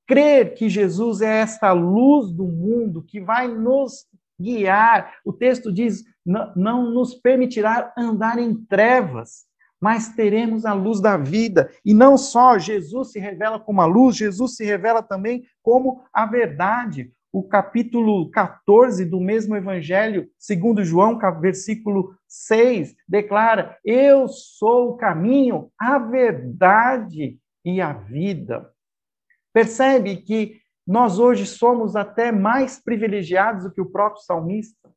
crer 0.08 0.54
que 0.54 0.70
Jesus 0.70 1.22
é 1.22 1.40
esta 1.40 1.74
luz 1.74 2.32
do 2.32 2.46
mundo 2.46 3.04
que 3.04 3.20
vai 3.20 3.50
nos 3.50 4.06
guiar. 4.40 5.20
O 5.26 5.34
texto 5.34 5.74
diz: 5.74 6.04
não, 6.26 6.54
não 6.56 6.92
nos 6.92 7.14
permitirá 7.16 7.94
andar 7.98 8.40
em 8.40 8.56
trevas, 8.66 9.46
mas 9.80 10.10
teremos 10.10 10.66
a 10.66 10.74
luz 10.74 11.00
da 11.00 11.18
vida. 11.18 11.70
E 11.86 11.94
não 11.94 12.18
só 12.18 12.58
Jesus 12.58 13.12
se 13.12 13.20
revela 13.20 13.60
como 13.60 13.82
a 13.82 13.86
luz, 13.86 14.16
Jesus 14.16 14.56
se 14.56 14.66
revela 14.66 15.02
também 15.04 15.44
como 15.62 16.04
a 16.12 16.26
verdade. 16.26 17.12
o 17.30 17.44
capítulo 17.44 18.32
14 18.32 19.06
do 19.06 19.20
mesmo 19.20 19.56
evangelho, 19.56 20.28
segundo 20.40 20.84
João, 20.84 21.20
versículo 21.40 22.16
6, 22.28 22.96
declara: 23.08 23.78
"Eu 23.86 24.28
sou 24.28 24.92
o 24.92 24.98
caminho, 24.98 25.70
a 25.78 26.00
verdade 26.00 27.38
e 27.64 27.80
a 27.80 27.94
vida". 27.94 28.72
Percebe 29.54 30.18
que 30.18 30.62
nós 30.88 31.20
hoje 31.20 31.46
somos 31.46 31.96
até 31.96 32.32
mais 32.32 32.80
privilegiados 32.80 33.66
do 33.66 33.72
que 33.72 33.82
o 33.82 33.92
próprio 33.92 34.24
salmista, 34.24 34.90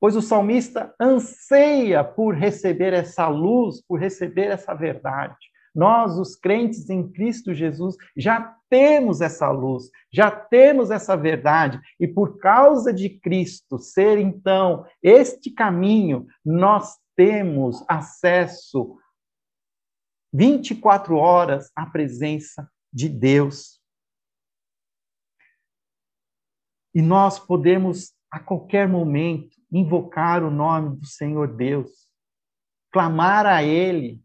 pois 0.00 0.16
o 0.16 0.22
salmista 0.22 0.94
anseia 1.00 2.04
por 2.04 2.34
receber 2.34 2.92
essa 2.92 3.28
luz, 3.28 3.82
por 3.86 3.98
receber 3.98 4.46
essa 4.50 4.74
verdade. 4.74 5.36
Nós, 5.74 6.18
os 6.18 6.34
crentes 6.34 6.90
em 6.90 7.08
Cristo 7.08 7.54
Jesus, 7.54 7.96
já 8.16 8.56
temos 8.68 9.20
essa 9.20 9.50
luz, 9.50 9.90
já 10.12 10.30
temos 10.30 10.90
essa 10.90 11.16
verdade, 11.16 11.80
e 12.00 12.08
por 12.08 12.38
causa 12.38 12.92
de 12.92 13.08
Cristo 13.08 13.78
ser 13.78 14.18
então 14.18 14.84
este 15.02 15.50
caminho, 15.50 16.26
nós 16.44 16.96
temos 17.14 17.84
acesso 17.88 18.98
24 20.32 21.16
horas 21.16 21.70
à 21.74 21.86
presença 21.86 22.68
de 22.92 23.08
Deus. 23.08 23.80
E 26.94 27.02
nós 27.02 27.38
podemos 27.38 28.12
a 28.30 28.38
qualquer 28.38 28.88
momento 28.88 29.56
invocar 29.70 30.42
o 30.42 30.50
nome 30.50 30.96
do 30.96 31.06
Senhor 31.06 31.56
Deus, 31.56 32.08
clamar 32.90 33.46
a 33.46 33.62
Ele 33.62 34.22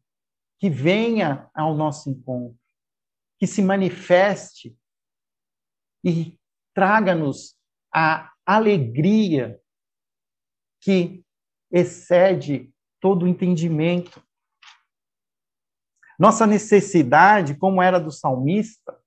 que 0.60 0.70
venha 0.70 1.50
ao 1.54 1.76
nosso 1.76 2.10
encontro, 2.10 2.58
que 3.38 3.46
se 3.46 3.62
manifeste 3.62 4.78
e 6.04 6.38
traga-nos 6.74 7.56
a 7.94 8.32
alegria 8.46 9.60
que 10.82 11.24
excede 11.72 12.74
todo 13.00 13.24
o 13.24 13.28
entendimento. 13.28 14.24
Nossa 16.18 16.46
necessidade, 16.46 17.56
como 17.56 17.82
era 17.82 18.00
do 18.00 18.12
salmista, 18.12 18.98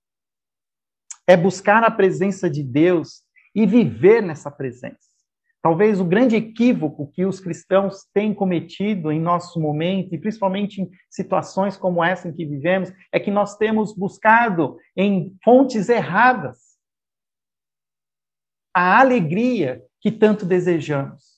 é 1.26 1.36
buscar 1.36 1.82
a 1.84 1.90
presença 1.90 2.48
de 2.48 2.62
Deus 2.62 3.25
e 3.56 3.66
viver 3.66 4.22
nessa 4.22 4.50
presença. 4.50 5.16
Talvez 5.62 5.98
o 5.98 6.04
grande 6.04 6.36
equívoco 6.36 7.10
que 7.10 7.24
os 7.24 7.40
cristãos 7.40 8.04
têm 8.12 8.32
cometido 8.32 9.10
em 9.10 9.18
nosso 9.18 9.58
momento, 9.58 10.14
e 10.14 10.18
principalmente 10.18 10.82
em 10.82 10.90
situações 11.10 11.76
como 11.76 12.04
essa 12.04 12.28
em 12.28 12.32
que 12.32 12.44
vivemos, 12.44 12.92
é 13.10 13.18
que 13.18 13.30
nós 13.30 13.56
temos 13.56 13.92
buscado 13.92 14.76
em 14.94 15.34
fontes 15.42 15.88
erradas 15.88 16.58
a 18.72 19.00
alegria 19.00 19.82
que 20.00 20.12
tanto 20.12 20.44
desejamos. 20.44 21.36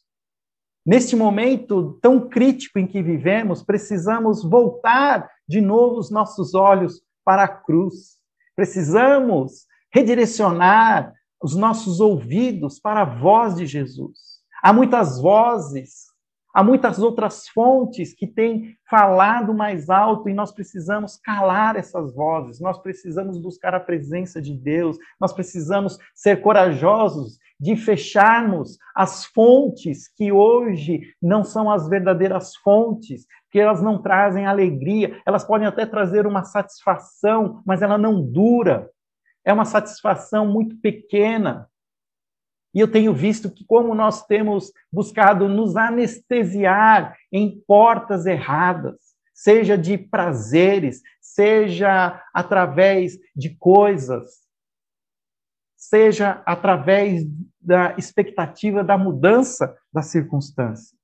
Neste 0.84 1.14
momento 1.14 1.98
tão 2.02 2.28
crítico 2.28 2.78
em 2.78 2.86
que 2.86 3.02
vivemos, 3.02 3.62
precisamos 3.62 4.42
voltar 4.42 5.30
de 5.48 5.60
novo 5.60 5.96
os 5.98 6.10
nossos 6.10 6.54
olhos 6.54 7.00
para 7.24 7.44
a 7.44 7.48
cruz. 7.48 8.16
Precisamos 8.56 9.66
redirecionar 9.92 11.14
os 11.42 11.54
nossos 11.54 12.00
ouvidos 12.00 12.78
para 12.80 13.02
a 13.02 13.04
voz 13.04 13.56
de 13.56 13.66
Jesus. 13.66 14.18
Há 14.62 14.72
muitas 14.72 15.20
vozes, 15.20 16.06
há 16.52 16.64
muitas 16.64 16.98
outras 16.98 17.48
fontes 17.48 18.12
que 18.12 18.26
têm 18.26 18.76
falado 18.90 19.54
mais 19.54 19.88
alto 19.88 20.28
e 20.28 20.34
nós 20.34 20.50
precisamos 20.50 21.16
calar 21.16 21.76
essas 21.76 22.14
vozes, 22.14 22.60
nós 22.60 22.78
precisamos 22.78 23.38
buscar 23.40 23.74
a 23.74 23.80
presença 23.80 24.40
de 24.40 24.54
Deus, 24.54 24.98
nós 25.20 25.32
precisamos 25.32 25.98
ser 26.14 26.42
corajosos 26.42 27.38
de 27.60 27.76
fecharmos 27.76 28.78
as 28.94 29.24
fontes 29.26 30.08
que 30.08 30.30
hoje 30.30 31.02
não 31.20 31.42
são 31.42 31.70
as 31.70 31.88
verdadeiras 31.88 32.54
fontes, 32.56 33.26
que 33.50 33.58
elas 33.58 33.82
não 33.82 34.00
trazem 34.00 34.46
alegria, 34.46 35.20
elas 35.26 35.44
podem 35.44 35.66
até 35.66 35.86
trazer 35.86 36.26
uma 36.26 36.44
satisfação, 36.44 37.62
mas 37.66 37.82
ela 37.82 37.98
não 37.98 38.22
dura 38.22 38.88
é 39.48 39.52
uma 39.52 39.64
satisfação 39.64 40.46
muito 40.46 40.76
pequena. 40.76 41.70
E 42.74 42.80
eu 42.80 42.90
tenho 42.90 43.14
visto 43.14 43.50
que, 43.50 43.64
como 43.64 43.94
nós 43.94 44.26
temos 44.26 44.70
buscado 44.92 45.48
nos 45.48 45.74
anestesiar 45.74 47.16
em 47.32 47.58
portas 47.66 48.26
erradas, 48.26 48.96
seja 49.32 49.78
de 49.78 49.96
prazeres, 49.96 51.00
seja 51.18 52.22
através 52.34 53.18
de 53.34 53.56
coisas, 53.56 54.46
seja 55.74 56.42
através 56.44 57.24
da 57.58 57.94
expectativa 57.96 58.84
da 58.84 58.98
mudança 58.98 59.74
das 59.90 60.06
circunstâncias. 60.08 60.98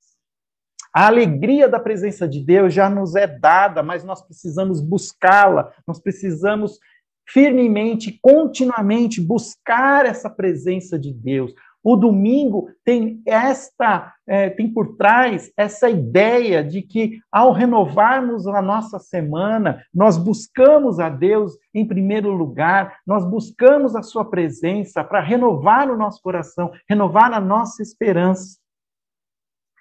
A 0.93 1.07
alegria 1.07 1.67
da 1.67 1.79
presença 1.79 2.27
de 2.27 2.39
Deus 2.39 2.73
já 2.73 2.89
nos 2.89 3.15
é 3.15 3.25
dada, 3.25 3.81
mas 3.81 4.03
nós 4.03 4.21
precisamos 4.21 4.81
buscá-la, 4.81 5.73
nós 5.87 5.99
precisamos 5.99 6.79
firmemente, 7.27 8.19
continuamente 8.21 9.19
buscar 9.19 10.05
essa 10.05 10.29
presença 10.29 10.97
de 10.97 11.13
Deus. 11.13 11.53
O 11.87 11.95
domingo 11.95 12.67
tem 12.83 13.21
esta, 13.27 14.11
é, 14.25 14.49
tem 14.49 14.73
por 14.73 14.95
trás 14.97 15.51
essa 15.55 15.87
ideia 15.87 16.63
de 16.63 16.81
que 16.81 17.19
ao 17.31 17.51
renovarmos 17.51 18.47
a 18.47 18.59
nossa 18.59 18.97
semana, 18.97 19.83
nós 19.93 20.17
buscamos 20.17 20.99
a 20.99 21.09
Deus 21.09 21.53
em 21.75 21.87
primeiro 21.87 22.31
lugar, 22.31 22.97
nós 23.05 23.23
buscamos 23.23 23.95
a 23.95 24.01
Sua 24.01 24.27
presença 24.27 25.03
para 25.03 25.21
renovar 25.21 25.91
o 25.91 25.95
nosso 25.95 26.19
coração, 26.23 26.71
renovar 26.89 27.31
a 27.31 27.39
nossa 27.39 27.83
esperança. 27.83 28.57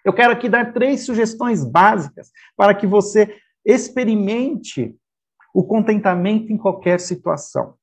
Eu 0.04 0.12
quero 0.12 0.34
aqui 0.34 0.50
dar 0.50 0.74
três 0.74 1.06
sugestões 1.06 1.64
básicas 1.64 2.30
para 2.54 2.74
que 2.74 2.86
você 2.86 3.34
experimente 3.64 4.94
o 5.54 5.62
contentamento 5.62 6.52
em 6.52 6.58
qualquer 6.58 6.98
situação. 6.98 7.76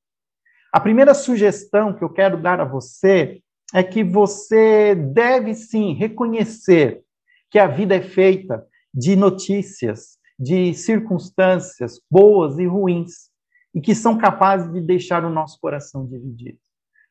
A 0.70 0.78
primeira 0.78 1.14
sugestão 1.14 1.94
que 1.94 2.04
eu 2.04 2.10
quero 2.10 2.40
dar 2.40 2.60
a 2.60 2.66
você 2.66 3.42
é 3.72 3.82
que 3.82 4.04
você 4.04 4.94
deve 4.94 5.54
sim 5.54 5.94
reconhecer 5.94 7.02
que 7.50 7.58
a 7.58 7.66
vida 7.66 7.96
é 7.96 8.02
feita 8.02 8.64
de 8.92 9.16
notícias, 9.16 10.18
de 10.38 10.74
circunstâncias 10.74 11.98
boas 12.10 12.58
e 12.58 12.66
ruins, 12.66 13.30
e 13.74 13.80
que 13.80 13.94
são 13.94 14.18
capazes 14.18 14.70
de 14.70 14.80
deixar 14.82 15.24
o 15.24 15.30
nosso 15.30 15.58
coração 15.58 16.06
dividido. 16.06 16.58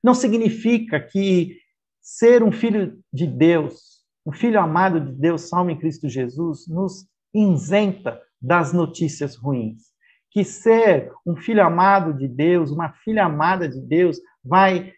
Não 0.04 0.14
significa 0.14 1.00
que 1.00 1.58
ser 2.00 2.44
um 2.44 2.52
filho 2.52 3.00
de 3.12 3.26
Deus, 3.26 4.04
um 4.24 4.32
filho 4.32 4.60
amado 4.60 5.00
de 5.00 5.12
Deus, 5.12 5.50
salvo 5.50 5.72
em 5.72 5.80
Cristo 5.80 6.08
Jesus, 6.08 6.68
nos 6.68 7.08
isenta 7.34 8.22
das 8.40 8.74
notícias 8.74 9.36
ruins 9.36 9.91
que 10.32 10.46
ser 10.46 11.14
um 11.26 11.36
filho 11.36 11.64
amado 11.64 12.14
de 12.14 12.28
Deus, 12.28 12.72
uma 12.72 12.94
filha 12.94 13.26
amada 13.26 13.68
de 13.68 13.82
Deus, 13.82 14.18
vai 14.44 14.94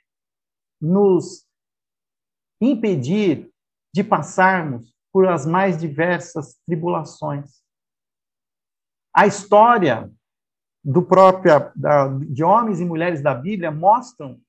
nos 0.79 1.45
impedir 2.61 3.51
de 3.93 4.03
passarmos 4.03 4.93
por 5.11 5.27
as 5.27 5.45
mais 5.45 5.79
diversas 5.79 6.55
tribulações. 6.65 7.61
A 9.15 9.25
história 9.25 10.09
do 10.83 11.01
próprio 11.01 11.71
da, 11.75 12.07
de 12.09 12.43
homens 12.43 12.79
e 12.79 12.85
mulheres 12.85 13.21
da 13.21 13.33
Bíblia 13.33 13.71
mostram 13.71 14.39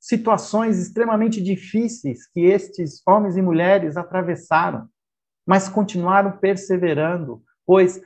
situações 0.00 0.78
extremamente 0.78 1.42
difíceis 1.42 2.26
que 2.28 2.40
estes 2.40 3.02
homens 3.06 3.36
e 3.36 3.42
mulheres 3.42 3.96
atravessaram, 3.96 4.88
mas 5.46 5.68
continuaram 5.68 6.38
perseverando, 6.38 7.42
pois 7.66 8.00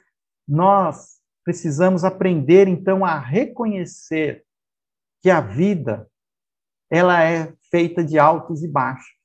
nós 0.48 1.19
precisamos 1.50 2.04
aprender 2.04 2.68
então 2.68 3.04
a 3.04 3.18
reconhecer 3.18 4.46
que 5.20 5.28
a 5.28 5.40
vida 5.40 6.08
ela 6.88 7.24
é 7.24 7.52
feita 7.72 8.04
de 8.04 8.20
altos 8.20 8.62
e 8.62 8.68
baixos. 8.68 9.18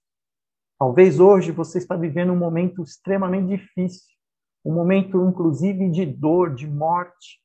Talvez 0.80 1.20
hoje 1.20 1.52
você 1.52 1.78
está 1.78 1.96
vivendo 1.96 2.34
um 2.34 2.38
momento 2.38 2.82
extremamente 2.82 3.56
difícil, 3.56 4.12
um 4.66 4.74
momento 4.74 5.24
inclusive 5.30 5.92
de 5.92 6.04
dor, 6.04 6.56
de 6.56 6.68
morte. 6.68 7.40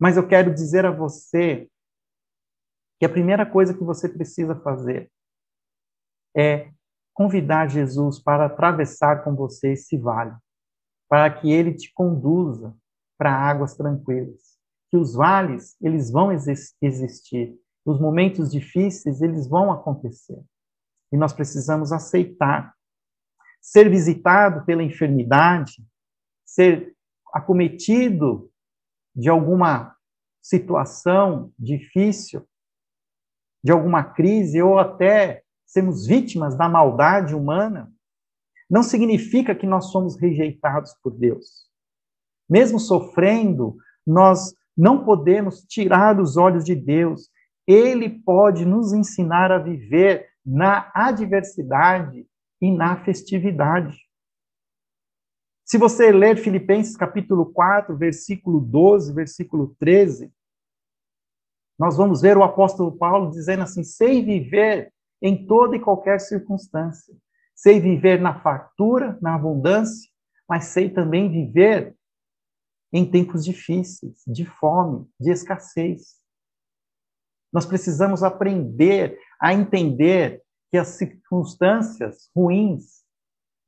Mas 0.00 0.16
eu 0.16 0.26
quero 0.26 0.54
dizer 0.54 0.86
a 0.86 0.90
você 0.90 1.68
que 2.98 3.04
a 3.04 3.10
primeira 3.10 3.44
coisa 3.44 3.74
que 3.74 3.84
você 3.84 4.08
precisa 4.08 4.58
fazer 4.62 5.12
é 6.34 6.72
convidar 7.12 7.68
Jesus 7.68 8.18
para 8.18 8.46
atravessar 8.46 9.22
com 9.22 9.36
você 9.36 9.72
esse 9.72 9.98
vale, 9.98 10.34
para 11.10 11.30
que 11.30 11.52
ele 11.52 11.74
te 11.74 11.92
conduza 11.92 12.74
para 13.18 13.32
águas 13.32 13.76
tranquilas. 13.76 14.58
Que 14.90 14.96
os 14.96 15.14
vales, 15.14 15.76
eles 15.80 16.10
vão 16.10 16.30
existir. 16.32 17.58
Os 17.84 18.00
momentos 18.00 18.50
difíceis, 18.50 19.20
eles 19.20 19.48
vão 19.48 19.70
acontecer. 19.72 20.42
E 21.12 21.16
nós 21.16 21.32
precisamos 21.32 21.92
aceitar. 21.92 22.74
Ser 23.60 23.88
visitado 23.88 24.64
pela 24.64 24.82
enfermidade, 24.82 25.84
ser 26.44 26.94
acometido 27.32 28.50
de 29.14 29.28
alguma 29.28 29.96
situação 30.42 31.52
difícil, 31.58 32.46
de 33.62 33.72
alguma 33.72 34.04
crise 34.04 34.60
ou 34.60 34.78
até 34.78 35.42
sermos 35.64 36.06
vítimas 36.06 36.56
da 36.56 36.68
maldade 36.68 37.34
humana, 37.34 37.90
não 38.68 38.82
significa 38.82 39.54
que 39.54 39.66
nós 39.66 39.86
somos 39.90 40.16
rejeitados 40.20 40.94
por 41.02 41.12
Deus. 41.12 41.68
Mesmo 42.48 42.78
sofrendo, 42.78 43.76
nós 44.06 44.54
não 44.76 45.04
podemos 45.04 45.62
tirar 45.62 46.20
os 46.20 46.36
olhos 46.36 46.64
de 46.64 46.74
Deus. 46.74 47.30
Ele 47.66 48.08
pode 48.08 48.64
nos 48.64 48.92
ensinar 48.92 49.50
a 49.50 49.58
viver 49.58 50.28
na 50.44 50.90
adversidade 50.94 52.26
e 52.60 52.70
na 52.70 53.02
festividade. 53.04 53.96
Se 55.64 55.78
você 55.78 56.12
ler 56.12 56.36
Filipenses 56.36 56.96
capítulo 56.96 57.46
4, 57.46 57.96
versículo 57.96 58.60
12, 58.60 59.14
versículo 59.14 59.74
13, 59.78 60.30
nós 61.78 61.96
vamos 61.96 62.20
ver 62.20 62.36
o 62.36 62.42
apóstolo 62.42 62.92
Paulo 62.92 63.30
dizendo 63.30 63.62
assim: 63.62 63.82
sei 63.82 64.22
viver 64.22 64.92
em 65.22 65.46
toda 65.46 65.76
e 65.76 65.80
qualquer 65.80 66.20
circunstância. 66.20 67.14
Sei 67.54 67.80
viver 67.80 68.20
na 68.20 68.40
fartura, 68.40 69.18
na 69.22 69.34
abundância, 69.34 70.10
mas 70.48 70.66
sei 70.66 70.90
também 70.90 71.30
viver 71.30 71.96
em 72.94 73.04
tempos 73.04 73.44
difíceis, 73.44 74.22
de 74.24 74.46
fome, 74.46 75.04
de 75.18 75.32
escassez. 75.32 76.14
Nós 77.52 77.66
precisamos 77.66 78.22
aprender 78.22 79.18
a 79.40 79.52
entender 79.52 80.40
que 80.70 80.78
as 80.78 80.88
circunstâncias 80.88 82.30
ruins 82.34 83.02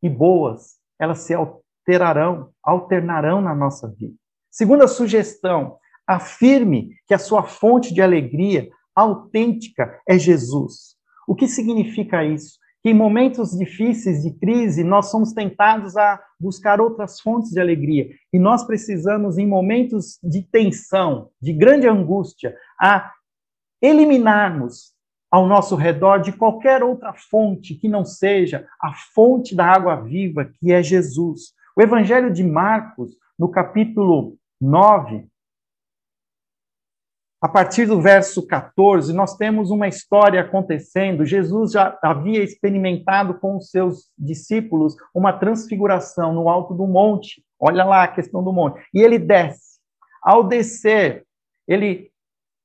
e 0.00 0.08
boas, 0.08 0.76
elas 0.96 1.18
se 1.18 1.34
alterarão, 1.34 2.52
alternarão 2.62 3.40
na 3.40 3.52
nossa 3.52 3.88
vida. 3.88 4.14
Segunda 4.48 4.86
sugestão, 4.86 5.76
afirme 6.06 6.94
que 7.08 7.14
a 7.14 7.18
sua 7.18 7.42
fonte 7.42 7.92
de 7.92 8.00
alegria 8.00 8.70
autêntica 8.94 10.00
é 10.08 10.16
Jesus. 10.16 10.94
O 11.26 11.34
que 11.34 11.48
significa 11.48 12.24
isso? 12.24 12.58
Que 12.86 12.90
em 12.90 12.94
momentos 12.94 13.50
difíceis 13.50 14.22
de 14.22 14.30
crise, 14.30 14.84
nós 14.84 15.10
somos 15.10 15.32
tentados 15.32 15.96
a 15.96 16.22
buscar 16.38 16.80
outras 16.80 17.20
fontes 17.20 17.50
de 17.50 17.58
alegria. 17.58 18.08
E 18.32 18.38
nós 18.38 18.62
precisamos, 18.62 19.38
em 19.38 19.44
momentos 19.44 20.20
de 20.22 20.40
tensão, 20.40 21.28
de 21.42 21.52
grande 21.52 21.88
angústia, 21.88 22.54
a 22.80 23.12
eliminarmos 23.82 24.92
ao 25.28 25.48
nosso 25.48 25.74
redor 25.74 26.18
de 26.18 26.30
qualquer 26.30 26.84
outra 26.84 27.12
fonte 27.12 27.74
que 27.74 27.88
não 27.88 28.04
seja 28.04 28.64
a 28.80 28.94
fonte 29.12 29.52
da 29.52 29.66
água 29.66 29.96
viva, 29.96 30.44
que 30.44 30.70
é 30.70 30.80
Jesus. 30.80 31.54
O 31.76 31.82
Evangelho 31.82 32.32
de 32.32 32.44
Marcos, 32.44 33.16
no 33.36 33.48
capítulo 33.48 34.36
9, 34.60 35.26
a 37.46 37.48
partir 37.48 37.86
do 37.86 38.00
verso 38.00 38.44
14, 38.44 39.12
nós 39.12 39.36
temos 39.36 39.70
uma 39.70 39.86
história 39.86 40.40
acontecendo. 40.40 41.24
Jesus 41.24 41.70
já 41.70 41.96
havia 42.02 42.42
experimentado 42.42 43.34
com 43.34 43.56
os 43.56 43.70
seus 43.70 44.10
discípulos 44.18 44.96
uma 45.14 45.32
transfiguração 45.32 46.34
no 46.34 46.48
alto 46.48 46.74
do 46.74 46.88
monte. 46.88 47.44
Olha 47.56 47.84
lá 47.84 48.02
a 48.02 48.08
questão 48.08 48.42
do 48.42 48.52
monte. 48.52 48.84
E 48.92 49.00
ele 49.00 49.16
desce. 49.16 49.78
Ao 50.20 50.42
descer, 50.42 51.24
ele 51.68 52.10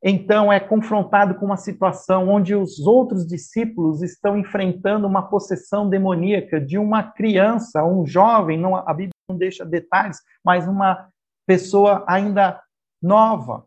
então 0.03 0.51
é 0.51 0.59
confrontado 0.59 1.35
com 1.35 1.45
uma 1.45 1.57
situação 1.57 2.27
onde 2.27 2.55
os 2.55 2.79
outros 2.79 3.27
discípulos 3.27 4.01
estão 4.01 4.35
enfrentando 4.35 5.05
uma 5.05 5.29
possessão 5.29 5.87
demoníaca 5.87 6.59
de 6.59 6.79
uma 6.79 7.03
criança, 7.03 7.85
um 7.85 8.03
jovem, 8.03 8.57
não, 8.57 8.75
a 8.75 8.91
Bíblia 8.95 9.11
não 9.29 9.37
deixa 9.37 9.63
detalhes, 9.63 10.17
mas 10.43 10.67
uma 10.67 11.07
pessoa 11.45 12.03
ainda 12.07 12.59
nova, 12.99 13.63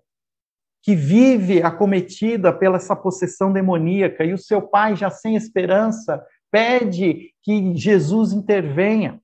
que 0.84 0.94
vive 0.94 1.62
acometida 1.62 2.52
pela 2.52 2.76
essa 2.76 2.94
possessão 2.94 3.50
demoníaca 3.50 4.22
e 4.22 4.34
o 4.34 4.38
seu 4.38 4.60
pai, 4.60 4.94
já 4.94 5.08
sem 5.08 5.34
esperança, 5.34 6.22
pede 6.50 7.34
que 7.42 7.74
Jesus 7.74 8.34
intervenha. 8.34 9.18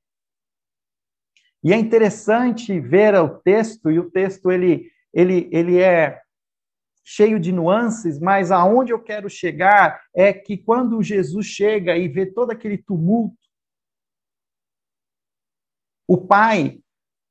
E 1.63 1.75
é 1.75 1.77
interessante 1.77 2.81
ver 2.81 3.15
o 3.15 3.29
texto, 3.29 3.91
e 3.91 3.99
o 3.99 4.11
texto 4.11 4.51
ele, 4.51 4.91
ele, 5.13 5.51
ele 5.53 5.79
é 5.79 6.23
cheio 7.05 7.39
de 7.39 7.53
nuances, 7.53 8.19
mas 8.19 8.51
aonde 8.51 8.95
eu 8.95 9.03
quero 9.03 9.29
chegar 9.29 10.01
é 10.15 10.33
que 10.33 10.57
quando 10.57 11.03
Jesus 11.03 11.45
chega 11.45 11.95
e 11.95 12.09
vê 12.09 12.25
todo 12.25 12.53
aquele 12.53 12.79
tumulto, 12.79 13.37
o 16.09 16.17
pai 16.17 16.81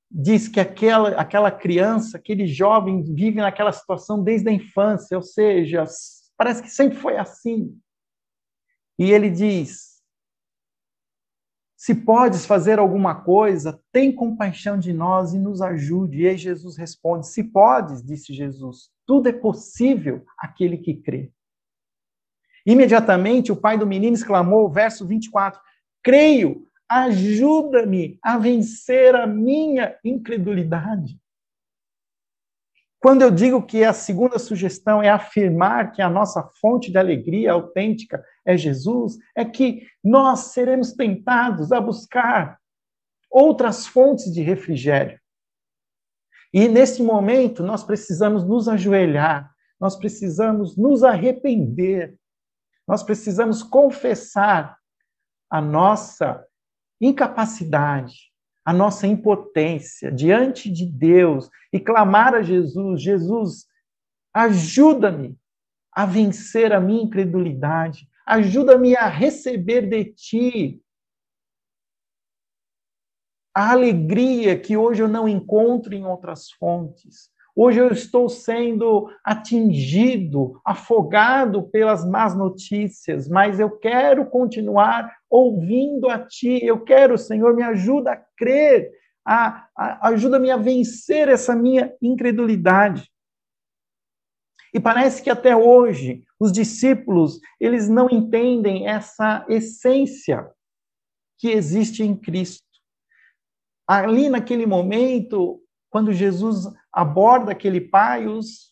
diz 0.09 0.47
que 0.47 0.59
aquela, 0.59 1.09
aquela 1.09 1.51
criança, 1.51 2.17
aquele 2.17 2.47
jovem 2.47 3.03
vive 3.03 3.39
naquela 3.39 3.71
situação 3.71 4.23
desde 4.23 4.49
a 4.49 4.53
infância, 4.53 5.15
ou 5.15 5.23
seja, 5.23 5.83
parece 6.35 6.61
que 6.61 6.69
sempre 6.69 6.97
foi 6.97 7.17
assim. 7.17 7.77
E 8.97 9.11
ele 9.11 9.29
diz: 9.29 10.01
Se 11.77 11.93
podes 11.93 12.45
fazer 12.45 12.79
alguma 12.79 13.23
coisa, 13.23 13.81
tem 13.91 14.13
compaixão 14.13 14.77
de 14.77 14.91
nós 14.91 15.33
e 15.33 15.39
nos 15.39 15.61
ajude. 15.61 16.21
E 16.21 16.27
aí 16.27 16.37
Jesus 16.37 16.75
responde: 16.75 17.27
Se 17.27 17.43
podes, 17.43 18.03
disse 18.03 18.33
Jesus, 18.33 18.89
tudo 19.05 19.29
é 19.29 19.33
possível 19.33 20.25
aquele 20.37 20.77
que 20.77 20.95
crê. 20.95 21.31
Imediatamente 22.65 23.51
o 23.51 23.55
pai 23.55 23.77
do 23.77 23.87
menino 23.87 24.15
exclamou, 24.15 24.69
verso 24.69 25.07
24: 25.07 25.61
Creio, 26.03 26.68
ajuda-me 26.89 28.17
a 28.21 28.37
vencer 28.37 29.15
a 29.15 29.27
minha 29.27 29.95
incredulidade. 30.03 31.19
Quando 32.99 33.21
eu 33.21 33.31
digo 33.31 33.65
que 33.65 33.83
a 33.83 33.93
segunda 33.93 34.37
sugestão 34.37 35.01
é 35.01 35.09
afirmar 35.09 35.93
que 35.93 36.01
a 36.01 36.09
nossa 36.09 36.43
fonte 36.59 36.91
de 36.91 36.97
alegria 36.97 37.53
autêntica 37.53 38.21
é 38.45 38.57
Jesus, 38.57 39.17
é 39.35 39.45
que 39.45 39.87
nós 40.03 40.51
seremos 40.51 40.91
tentados 40.91 41.71
a 41.71 41.79
buscar 41.79 42.59
outras 43.31 43.87
fontes 43.87 44.33
de 44.33 44.41
refrigério. 44.41 45.17
E 46.51 46.67
nesse 46.67 47.01
momento 47.01 47.63
nós 47.63 47.83
precisamos 47.83 48.43
nos 48.43 48.67
ajoelhar, 48.67 49.49
nós 49.79 49.95
precisamos 49.95 50.75
nos 50.75 51.03
arrepender, 51.03 52.17
nós 52.85 53.01
precisamos 53.03 53.63
confessar 53.63 54.77
a 55.49 55.61
nossa 55.61 56.45
incapacidade, 56.99 58.29
a 58.65 58.73
nossa 58.73 59.07
impotência 59.07 60.11
diante 60.11 60.69
de 60.69 60.85
Deus 60.85 61.49
e 61.71 61.79
clamar 61.79 62.35
a 62.35 62.41
Jesus: 62.41 63.01
Jesus, 63.01 63.65
ajuda-me 64.33 65.37
a 65.91 66.05
vencer 66.05 66.71
a 66.71 66.79
minha 66.79 67.03
incredulidade, 67.03 68.07
ajuda-me 68.25 68.95
a 68.95 69.07
receber 69.07 69.87
de 69.87 70.05
ti 70.05 70.81
a 73.53 73.71
alegria 73.71 74.57
que 74.57 74.77
hoje 74.77 75.01
eu 75.01 75.07
não 75.07 75.27
encontro 75.27 75.93
em 75.93 76.05
outras 76.05 76.51
fontes. 76.51 77.29
Hoje 77.55 77.79
eu 77.79 77.91
estou 77.91 78.29
sendo 78.29 79.09
atingido, 79.21 80.61
afogado 80.63 81.63
pelas 81.63 82.05
más 82.05 82.33
notícias, 82.33 83.27
mas 83.27 83.59
eu 83.59 83.71
quero 83.71 84.25
continuar 84.27 85.13
ouvindo 85.29 86.09
a 86.09 86.19
Ti. 86.19 86.59
Eu 86.63 86.83
quero, 86.83 87.17
Senhor, 87.17 87.55
me 87.55 87.63
ajuda 87.63 88.11
a 88.13 88.25
crer, 88.37 88.89
a, 89.25 89.67
a, 89.77 90.09
ajuda-me 90.09 90.49
a 90.49 90.57
vencer 90.57 91.27
essa 91.27 91.55
minha 91.55 91.93
incredulidade. 92.01 93.09
E 94.73 94.79
parece 94.79 95.21
que 95.21 95.29
até 95.29 95.55
hoje 95.55 96.23
os 96.39 96.51
discípulos, 96.51 97.39
eles 97.59 97.89
não 97.89 98.09
entendem 98.09 98.87
essa 98.87 99.45
essência 99.49 100.49
que 101.37 101.49
existe 101.49 102.03
em 102.03 102.15
Cristo. 102.15 102.67
Ali 103.87 104.29
naquele 104.29 104.65
momento, 104.65 105.61
quando 105.89 106.13
Jesus 106.13 106.67
aborda 106.93 107.51
aquele 107.51 107.81
pai, 107.81 108.27
os, 108.27 108.68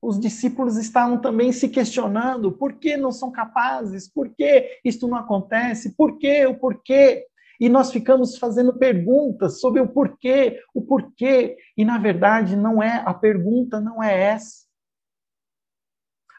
os 0.00 0.18
discípulos 0.18 0.76
estavam 0.76 1.20
também 1.20 1.52
se 1.52 1.68
questionando 1.68 2.52
por 2.52 2.74
que 2.74 2.96
não 2.96 3.10
são 3.10 3.30
capazes, 3.30 4.08
por 4.08 4.28
que 4.30 4.80
isto 4.84 5.08
não 5.08 5.18
acontece, 5.18 5.94
por 5.96 6.18
que, 6.18 6.46
o 6.46 6.58
porquê. 6.58 7.26
E 7.60 7.68
nós 7.68 7.90
ficamos 7.90 8.38
fazendo 8.38 8.78
perguntas 8.78 9.60
sobre 9.60 9.80
o 9.80 9.88
porquê, 9.88 10.60
o 10.72 10.80
porquê, 10.80 11.56
e 11.76 11.84
na 11.84 11.98
verdade 11.98 12.54
não 12.54 12.80
é, 12.80 13.02
a 13.04 13.12
pergunta 13.12 13.80
não 13.80 14.02
é 14.02 14.16
essa. 14.16 14.68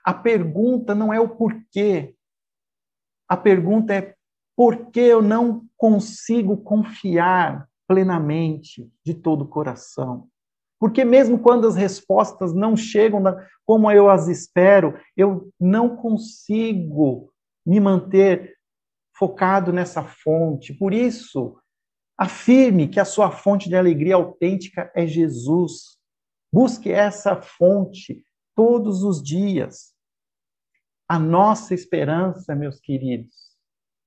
A 0.05 0.13
pergunta 0.13 0.95
não 0.95 1.13
é 1.13 1.19
o 1.19 1.27
porquê. 1.27 2.15
A 3.27 3.35
pergunta 3.35 3.93
é 3.93 4.15
por 4.55 4.89
que 4.91 5.01
eu 5.01 5.21
não 5.21 5.67
consigo 5.75 6.57
confiar 6.57 7.69
plenamente, 7.87 8.89
de 9.03 9.13
todo 9.13 9.43
o 9.43 9.47
coração. 9.47 10.29
Porque 10.79 11.03
mesmo 11.03 11.37
quando 11.37 11.67
as 11.67 11.75
respostas 11.75 12.53
não 12.53 12.77
chegam 12.77 13.21
como 13.65 13.91
eu 13.91 14.09
as 14.09 14.27
espero, 14.27 14.97
eu 15.15 15.51
não 15.59 15.95
consigo 15.95 17.31
me 17.65 17.79
manter 17.79 18.55
focado 19.13 19.73
nessa 19.73 20.03
fonte. 20.03 20.73
Por 20.73 20.93
isso, 20.93 21.57
afirme 22.17 22.87
que 22.87 22.99
a 22.99 23.05
sua 23.05 23.29
fonte 23.29 23.67
de 23.67 23.75
alegria 23.75 24.15
autêntica 24.15 24.89
é 24.95 25.05
Jesus. 25.05 25.97
Busque 26.51 26.89
essa 26.89 27.35
fonte 27.41 28.23
todos 28.55 29.03
os 29.03 29.21
dias. 29.21 29.93
a 31.07 31.17
nossa 31.17 31.73
esperança, 31.73 32.53
meus 32.55 32.79
queridos, 32.79 33.35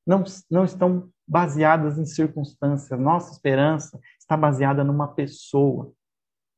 não, 0.07 0.23
não 0.49 0.65
estão 0.65 1.11
baseadas 1.27 1.99
em 1.99 2.05
circunstâncias. 2.05 2.99
Nossa 2.99 3.33
esperança 3.33 3.99
está 4.21 4.37
baseada 4.37 4.85
numa 4.85 5.09
pessoa, 5.09 5.93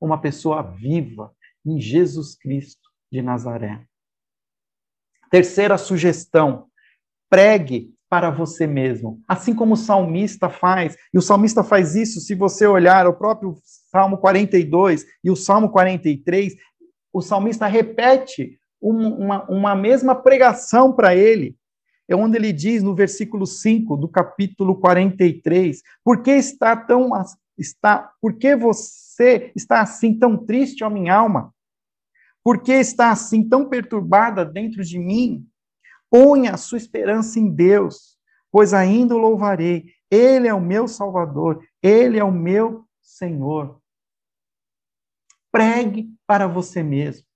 uma 0.01 0.21
pessoa 0.21 0.63
viva, 0.63 1.33
em 1.65 1.81
Jesus 1.81 2.37
Cristo 2.37 2.91
de 3.11 3.23
Nazaré. 3.23 3.85
Terceira 5.31 5.79
sugestão: 5.79 6.67
pregue 7.31 7.95
para 8.09 8.31
você 8.31 8.67
mesmo. 8.67 9.21
Assim 9.27 9.55
como 9.55 9.75
o 9.75 9.77
salmista 9.77 10.49
faz, 10.49 10.97
e 11.13 11.19
o 11.19 11.23
salmista 11.23 11.65
faz 11.65 11.97
isso, 11.97 12.21
se 12.21 12.35
você 12.35 12.67
olhar 12.67 13.07
o 13.07 13.15
próprio 13.15 13.57
Salmo 13.91 14.19
42 14.19 15.05
e 15.23 15.31
o 15.31 15.37
Salmo 15.37 15.71
43, 15.71 16.55
o 17.13 17.21
salmista 17.21 17.67
repete 17.67 18.59
uma, 18.81 19.45
uma 19.51 19.75
mesma 19.75 20.15
pregação 20.15 20.93
para 20.93 21.17
ele. 21.17 21.57
É 22.07 22.15
onde 22.15 22.37
ele 22.37 22.53
diz 22.53 22.83
no 22.83 22.95
versículo 22.95 23.47
5 23.47 23.97
do 23.97 24.09
capítulo 24.09 24.79
43: 24.79 25.81
Por 26.05 26.23
que 26.23 26.33
está 26.33 26.77
tão 26.77 27.11
está, 27.57 28.11
por 28.21 28.37
que 28.37 28.55
você 28.55 29.04
está 29.55 29.81
assim 29.81 30.19
tão 30.19 30.37
triste, 30.37 30.83
ó 30.85 30.91
minha 30.91 31.15
alma? 31.15 31.55
Por 32.43 32.63
que 32.63 32.73
está 32.73 33.11
assim 33.11 33.49
tão 33.49 33.69
perturbada 33.69 34.45
dentro 34.45 34.85
de 34.85 34.99
mim? 34.99 35.47
Ponha 36.11 36.53
a 36.53 36.57
sua 36.57 36.79
esperança 36.79 37.39
em 37.39 37.51
Deus, 37.51 38.19
pois 38.51 38.75
ainda 38.75 39.15
o 39.15 39.19
louvarei. 39.19 39.87
Ele 40.11 40.47
é 40.47 40.55
o 40.55 40.61
meu 40.61 40.87
Salvador, 40.87 41.65
ele 41.83 42.19
é 42.19 42.25
o 42.25 42.31
meu 42.31 42.87
Senhor. 43.01 43.81
Pregue 45.51 46.09
para 46.27 46.47
você 46.47 46.83
mesmo. 46.83 47.27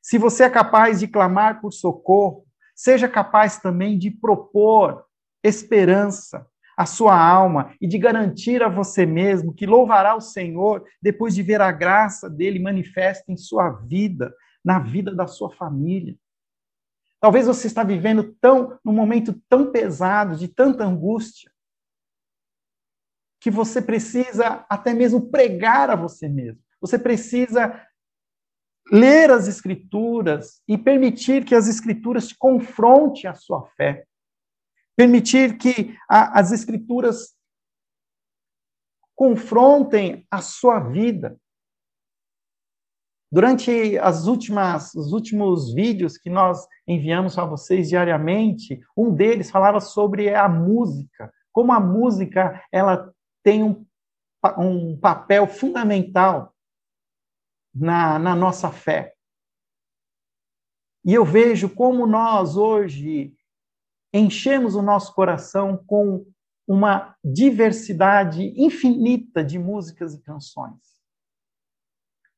Se 0.00 0.18
você 0.18 0.44
é 0.44 0.50
capaz 0.50 1.00
de 1.00 1.06
clamar 1.06 1.60
por 1.60 1.72
socorro, 1.72 2.44
seja 2.74 3.08
capaz 3.08 3.58
também 3.58 3.98
de 3.98 4.10
propor 4.10 5.04
esperança 5.44 6.46
à 6.76 6.86
sua 6.86 7.18
alma 7.18 7.74
e 7.80 7.86
de 7.86 7.98
garantir 7.98 8.62
a 8.62 8.68
você 8.68 9.04
mesmo 9.04 9.52
que 9.52 9.66
louvará 9.66 10.14
o 10.14 10.20
Senhor 10.20 10.84
depois 11.00 11.34
de 11.34 11.42
ver 11.42 11.60
a 11.60 11.70
graça 11.72 12.28
dele 12.28 12.58
manifesta 12.58 13.30
em 13.30 13.36
sua 13.36 13.70
vida, 13.70 14.34
na 14.64 14.78
vida 14.78 15.14
da 15.14 15.26
sua 15.26 15.50
família. 15.50 16.16
Talvez 17.20 17.46
você 17.46 17.66
está 17.66 17.84
vivendo 17.84 18.34
tão 18.40 18.78
num 18.84 18.92
momento 18.92 19.32
tão 19.48 19.70
pesado, 19.70 20.36
de 20.36 20.48
tanta 20.48 20.84
angústia, 20.84 21.52
que 23.40 23.50
você 23.50 23.82
precisa 23.82 24.64
até 24.68 24.94
mesmo 24.94 25.30
pregar 25.30 25.90
a 25.90 25.96
você 25.96 26.28
mesmo. 26.28 26.60
Você 26.80 26.98
precisa 26.98 27.86
ler 28.90 29.30
as 29.30 29.48
Escrituras 29.48 30.62
e 30.66 30.76
permitir 30.76 31.44
que 31.44 31.54
as 31.54 31.68
Escrituras 31.68 32.28
te 32.28 32.36
confronte 32.36 33.26
a 33.26 33.34
sua 33.34 33.64
fé. 33.76 34.04
Permitir 35.02 35.58
que 35.58 35.98
a, 36.08 36.38
as 36.38 36.52
Escrituras 36.52 37.36
confrontem 39.16 40.24
a 40.30 40.40
sua 40.40 40.78
vida. 40.78 41.36
Durante 43.28 43.98
as 43.98 44.28
últimas, 44.28 44.94
os 44.94 45.12
últimos 45.12 45.74
vídeos 45.74 46.16
que 46.16 46.30
nós 46.30 46.64
enviamos 46.86 47.34
para 47.34 47.46
vocês 47.46 47.88
diariamente, 47.88 48.80
um 48.96 49.12
deles 49.12 49.50
falava 49.50 49.80
sobre 49.80 50.32
a 50.32 50.48
música, 50.48 51.34
como 51.50 51.72
a 51.72 51.80
música 51.80 52.64
ela 52.70 53.12
tem 53.42 53.64
um, 53.64 53.84
um 54.56 54.96
papel 54.96 55.48
fundamental 55.48 56.54
na, 57.74 58.20
na 58.20 58.36
nossa 58.36 58.70
fé. 58.70 59.16
E 61.04 61.12
eu 61.12 61.24
vejo 61.24 61.68
como 61.68 62.06
nós 62.06 62.56
hoje 62.56 63.36
enchemos 64.12 64.74
o 64.74 64.82
nosso 64.82 65.14
coração 65.14 65.76
com 65.86 66.26
uma 66.66 67.16
diversidade 67.24 68.52
infinita 68.56 69.42
de 69.44 69.58
músicas 69.58 70.14
e 70.14 70.22
canções. 70.22 70.80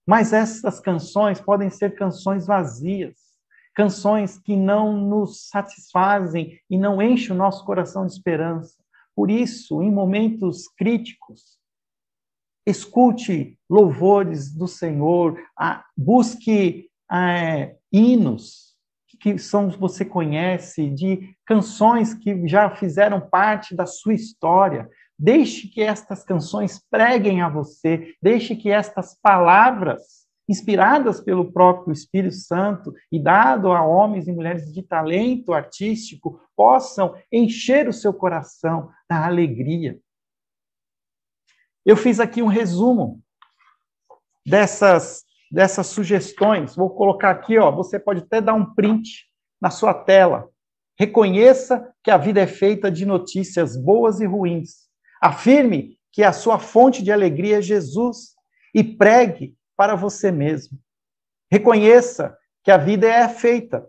Mas 0.06 0.32
essas 0.32 0.80
canções 0.80 1.40
podem 1.40 1.70
ser 1.70 1.94
canções 1.94 2.46
vazias, 2.46 3.16
canções 3.74 4.38
que 4.38 4.56
não 4.56 4.96
nos 4.96 5.48
satisfazem 5.48 6.58
e 6.70 6.78
não 6.78 7.02
enchem 7.02 7.34
o 7.34 7.38
nosso 7.38 7.64
coração 7.64 8.06
de 8.06 8.12
esperança. 8.12 8.76
Por 9.16 9.30
isso, 9.30 9.82
em 9.82 9.90
momentos 9.90 10.68
críticos, 10.68 11.58
escute 12.66 13.58
louvores 13.68 14.52
do 14.52 14.66
Senhor, 14.66 15.38
busque 15.96 16.90
é, 17.10 17.76
hinos 17.92 18.63
que 19.24 19.38
são 19.38 19.70
você 19.70 20.04
conhece, 20.04 20.90
de 20.90 21.34
canções 21.46 22.12
que 22.12 22.46
já 22.46 22.68
fizeram 22.68 23.20
parte 23.20 23.74
da 23.74 23.86
sua 23.86 24.12
história. 24.12 24.88
Deixe 25.18 25.68
que 25.68 25.80
estas 25.80 26.22
canções 26.22 26.78
preguem 26.90 27.40
a 27.40 27.48
você, 27.48 28.14
deixe 28.20 28.54
que 28.54 28.70
estas 28.70 29.18
palavras, 29.20 30.24
inspiradas 30.46 31.22
pelo 31.22 31.50
próprio 31.50 31.92
Espírito 31.92 32.34
Santo 32.34 32.92
e 33.10 33.18
dado 33.18 33.72
a 33.72 33.82
homens 33.82 34.28
e 34.28 34.32
mulheres 34.32 34.70
de 34.70 34.82
talento 34.82 35.54
artístico, 35.54 36.38
possam 36.54 37.14
encher 37.32 37.88
o 37.88 37.92
seu 37.92 38.12
coração 38.12 38.90
da 39.08 39.24
alegria 39.24 39.98
eu 41.84 41.96
fiz 41.96 42.18
aqui 42.18 42.40
um 42.40 42.46
resumo 42.46 43.22
dessas, 44.46 45.22
dessas 45.54 45.86
sugestões. 45.86 46.74
Vou 46.74 46.90
colocar 46.90 47.30
aqui, 47.30 47.56
ó, 47.56 47.70
você 47.70 47.96
pode 47.96 48.22
até 48.22 48.40
dar 48.40 48.54
um 48.54 48.74
print 48.74 49.24
na 49.60 49.70
sua 49.70 49.94
tela. 49.94 50.50
Reconheça 50.98 51.94
que 52.02 52.10
a 52.10 52.16
vida 52.16 52.40
é 52.40 52.46
feita 52.46 52.90
de 52.90 53.06
notícias 53.06 53.76
boas 53.76 54.20
e 54.20 54.26
ruins. 54.26 54.88
Afirme 55.22 55.96
que 56.10 56.24
a 56.24 56.32
sua 56.32 56.58
fonte 56.58 57.04
de 57.04 57.12
alegria 57.12 57.58
é 57.58 57.62
Jesus 57.62 58.34
e 58.74 58.82
pregue 58.82 59.56
para 59.76 59.94
você 59.94 60.32
mesmo. 60.32 60.76
Reconheça 61.50 62.36
que 62.64 62.72
a 62.72 62.76
vida 62.76 63.06
é 63.06 63.28
feita 63.28 63.88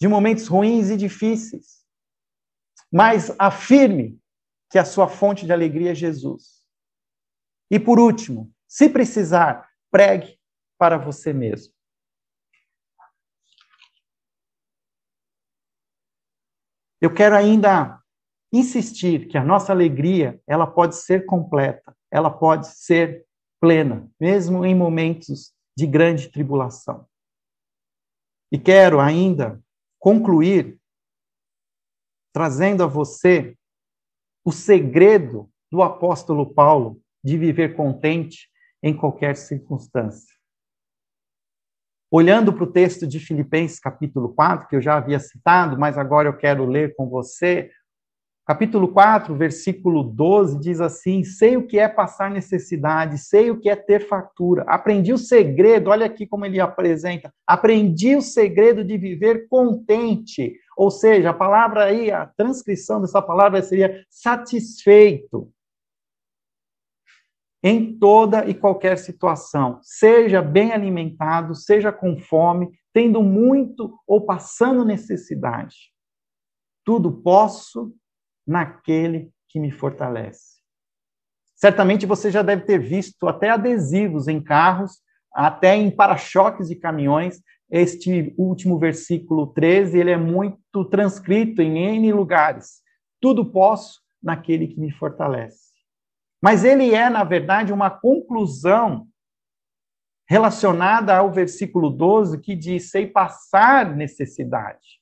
de 0.00 0.08
momentos 0.08 0.46
ruins 0.46 0.88
e 0.88 0.96
difíceis. 0.96 1.84
Mas 2.90 3.30
afirme 3.38 4.18
que 4.70 4.78
a 4.78 4.86
sua 4.86 5.06
fonte 5.06 5.44
de 5.44 5.52
alegria 5.52 5.92
é 5.92 5.94
Jesus. 5.94 6.62
E 7.70 7.78
por 7.78 7.98
último, 8.00 8.50
se 8.66 8.88
precisar, 8.88 9.68
pregue 9.90 10.38
para 10.84 10.98
você 10.98 11.32
mesmo. 11.32 11.72
Eu 17.00 17.14
quero 17.14 17.34
ainda 17.34 17.98
insistir 18.52 19.28
que 19.28 19.38
a 19.38 19.42
nossa 19.42 19.72
alegria, 19.72 20.38
ela 20.46 20.66
pode 20.66 20.96
ser 20.96 21.24
completa, 21.24 21.96
ela 22.10 22.30
pode 22.30 22.66
ser 22.66 23.24
plena, 23.58 24.10
mesmo 24.20 24.62
em 24.62 24.74
momentos 24.74 25.54
de 25.74 25.86
grande 25.86 26.28
tribulação. 26.28 27.08
E 28.52 28.58
quero 28.58 29.00
ainda 29.00 29.58
concluir 29.98 30.78
trazendo 32.30 32.82
a 32.82 32.86
você 32.86 33.56
o 34.44 34.52
segredo 34.52 35.50
do 35.72 35.82
apóstolo 35.82 36.52
Paulo 36.52 37.00
de 37.24 37.38
viver 37.38 37.74
contente 37.74 38.50
em 38.82 38.94
qualquer 38.94 39.34
circunstância. 39.34 40.34
Olhando 42.16 42.52
para 42.52 42.62
o 42.62 42.70
texto 42.70 43.08
de 43.08 43.18
Filipenses, 43.18 43.80
capítulo 43.80 44.28
4, 44.28 44.68
que 44.68 44.76
eu 44.76 44.80
já 44.80 44.94
havia 44.98 45.18
citado, 45.18 45.76
mas 45.76 45.98
agora 45.98 46.28
eu 46.28 46.36
quero 46.36 46.64
ler 46.64 46.94
com 46.94 47.08
você. 47.08 47.68
Capítulo 48.46 48.86
4, 48.86 49.34
versículo 49.34 50.04
12 50.04 50.60
diz 50.60 50.80
assim: 50.80 51.24
Sei 51.24 51.56
o 51.56 51.66
que 51.66 51.76
é 51.76 51.88
passar 51.88 52.30
necessidade, 52.30 53.18
sei 53.18 53.50
o 53.50 53.58
que 53.58 53.68
é 53.68 53.74
ter 53.74 54.06
fartura. 54.06 54.62
Aprendi 54.68 55.12
o 55.12 55.18
segredo, 55.18 55.90
olha 55.90 56.06
aqui 56.06 56.24
como 56.24 56.46
ele 56.46 56.60
apresenta. 56.60 57.34
Aprendi 57.44 58.14
o 58.14 58.22
segredo 58.22 58.84
de 58.84 58.96
viver 58.96 59.48
contente. 59.48 60.54
Ou 60.76 60.92
seja, 60.92 61.30
a 61.30 61.34
palavra 61.34 61.86
aí, 61.86 62.12
a 62.12 62.26
transcrição 62.26 63.00
dessa 63.00 63.20
palavra 63.20 63.60
seria 63.60 64.04
satisfeito 64.08 65.50
em 67.66 67.98
toda 67.98 68.46
e 68.46 68.52
qualquer 68.52 68.98
situação. 68.98 69.80
Seja 69.82 70.42
bem 70.42 70.72
alimentado, 70.72 71.54
seja 71.54 71.90
com 71.90 72.18
fome, 72.18 72.70
tendo 72.92 73.22
muito 73.22 73.98
ou 74.06 74.26
passando 74.26 74.84
necessidade. 74.84 75.90
Tudo 76.84 77.10
posso 77.10 77.90
naquele 78.46 79.32
que 79.48 79.58
me 79.58 79.70
fortalece. 79.70 80.60
Certamente 81.56 82.04
você 82.04 82.30
já 82.30 82.42
deve 82.42 82.66
ter 82.66 82.78
visto 82.78 83.26
até 83.26 83.48
adesivos 83.48 84.28
em 84.28 84.42
carros, 84.42 85.00
até 85.32 85.74
em 85.74 85.90
para-choques 85.90 86.68
de 86.68 86.76
caminhões. 86.76 87.40
Este 87.70 88.34
último 88.36 88.78
versículo 88.78 89.46
13, 89.46 89.98
ele 89.98 90.10
é 90.10 90.18
muito 90.18 90.84
transcrito 90.90 91.62
em 91.62 91.78
N 91.78 92.12
lugares. 92.12 92.82
Tudo 93.18 93.50
posso 93.50 94.02
naquele 94.22 94.66
que 94.66 94.78
me 94.78 94.92
fortalece. 94.92 95.73
Mas 96.44 96.62
ele 96.62 96.94
é, 96.94 97.08
na 97.08 97.24
verdade, 97.24 97.72
uma 97.72 97.88
conclusão 97.88 99.08
relacionada 100.28 101.16
ao 101.16 101.32
versículo 101.32 101.88
12 101.88 102.38
que 102.38 102.54
diz: 102.54 102.90
sei 102.90 103.06
passar 103.06 103.96
necessidade. 103.96 105.00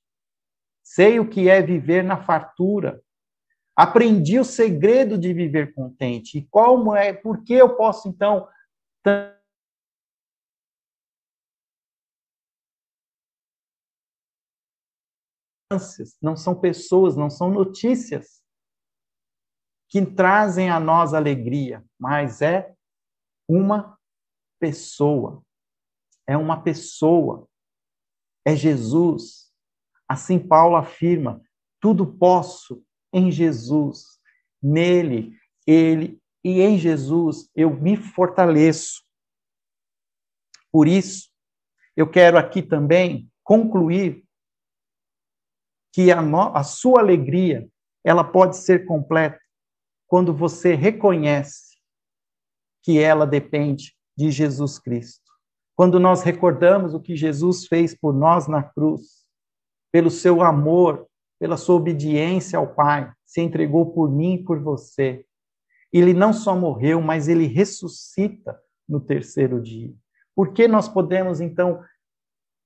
sei 0.85 1.19
o 1.19 1.29
que 1.29 1.49
é 1.49 1.61
viver 1.61 2.05
na 2.05 2.23
fartura. 2.23 3.03
Aprendi 3.75 4.39
o 4.39 4.45
segredo 4.45 5.19
de 5.19 5.35
viver 5.35 5.75
contente. 5.75 6.39
E 6.39 6.47
como 6.47 6.95
é, 6.95 7.13
por 7.13 7.43
que 7.43 7.55
eu 7.55 7.75
posso 7.75 8.09
então 8.09 8.49
não 16.23 16.37
são 16.37 16.55
pessoas, 16.55 17.17
não 17.17 17.29
são 17.29 17.51
notícias 17.51 18.42
que 19.93 20.07
trazem 20.07 20.71
a 20.71 20.81
nós 20.81 21.13
alegria, 21.13 21.85
mas 22.01 22.41
é 22.41 22.75
uma 23.47 23.99
pessoa. 24.59 25.45
É 26.27 26.35
uma 26.35 26.63
pessoa. 26.63 27.47
É 28.43 28.57
Jesus. 28.57 29.53
Assim 30.09 30.39
Paulo 30.39 30.77
afirma: 30.77 31.43
tudo 31.79 32.07
posso 32.07 32.83
em 33.13 33.31
Jesus. 33.31 34.19
Nele, 34.63 35.37
ele 35.67 36.19
e 36.43 36.63
em 36.63 36.79
Jesus 36.79 37.51
eu 37.55 37.71
me 37.71 37.95
fortaleço. 37.95 39.05
Por 40.71 40.89
isso, 40.89 41.31
eu 41.95 42.09
quero 42.09 42.39
aqui 42.39 42.63
também 42.63 43.31
concluir 43.45 44.25
que 45.93 46.11
a, 46.11 46.23
no, 46.23 46.57
a 46.57 46.65
sua 46.65 47.01
alegria 47.01 47.69
ela 48.03 48.25
pode 48.25 48.57
ser 48.57 48.87
completa 48.87 49.42
quando 50.13 50.35
você 50.35 50.75
reconhece 50.75 51.79
que 52.83 52.99
ela 52.99 53.27
depende 53.27 53.97
de 54.15 54.31
Jesus 54.31 54.79
Cristo. 54.79 55.25
Quando 55.75 55.99
nós 55.99 56.23
recordamos 56.23 56.93
o 56.93 57.01
que 57.01 57.17
Jesus 57.17 57.67
fez 57.67 57.97
por 57.99 58.13
nós 58.13 58.47
na 58.47 58.63
cruz, 58.63 59.25
pelo 59.91 60.11
seu 60.11 60.43
amor, 60.43 61.07
pela 61.41 61.57
sua 61.57 61.77
obediência 61.77 62.59
ao 62.59 62.75
Pai, 62.75 63.11
se 63.25 63.41
entregou 63.41 63.91
por 63.95 64.13
mim 64.13 64.35
e 64.35 64.45
por 64.45 64.61
você. 64.61 65.25
Ele 65.91 66.13
não 66.13 66.35
só 66.35 66.55
morreu, 66.55 67.01
mas 67.01 67.27
ele 67.27 67.47
ressuscita 67.47 68.61
no 68.87 69.01
terceiro 69.01 69.63
dia. 69.63 69.95
Por 70.37 70.53
que 70.53 70.69
nós 70.69 70.91
podemos, 70.91 71.41
então, 71.41 71.83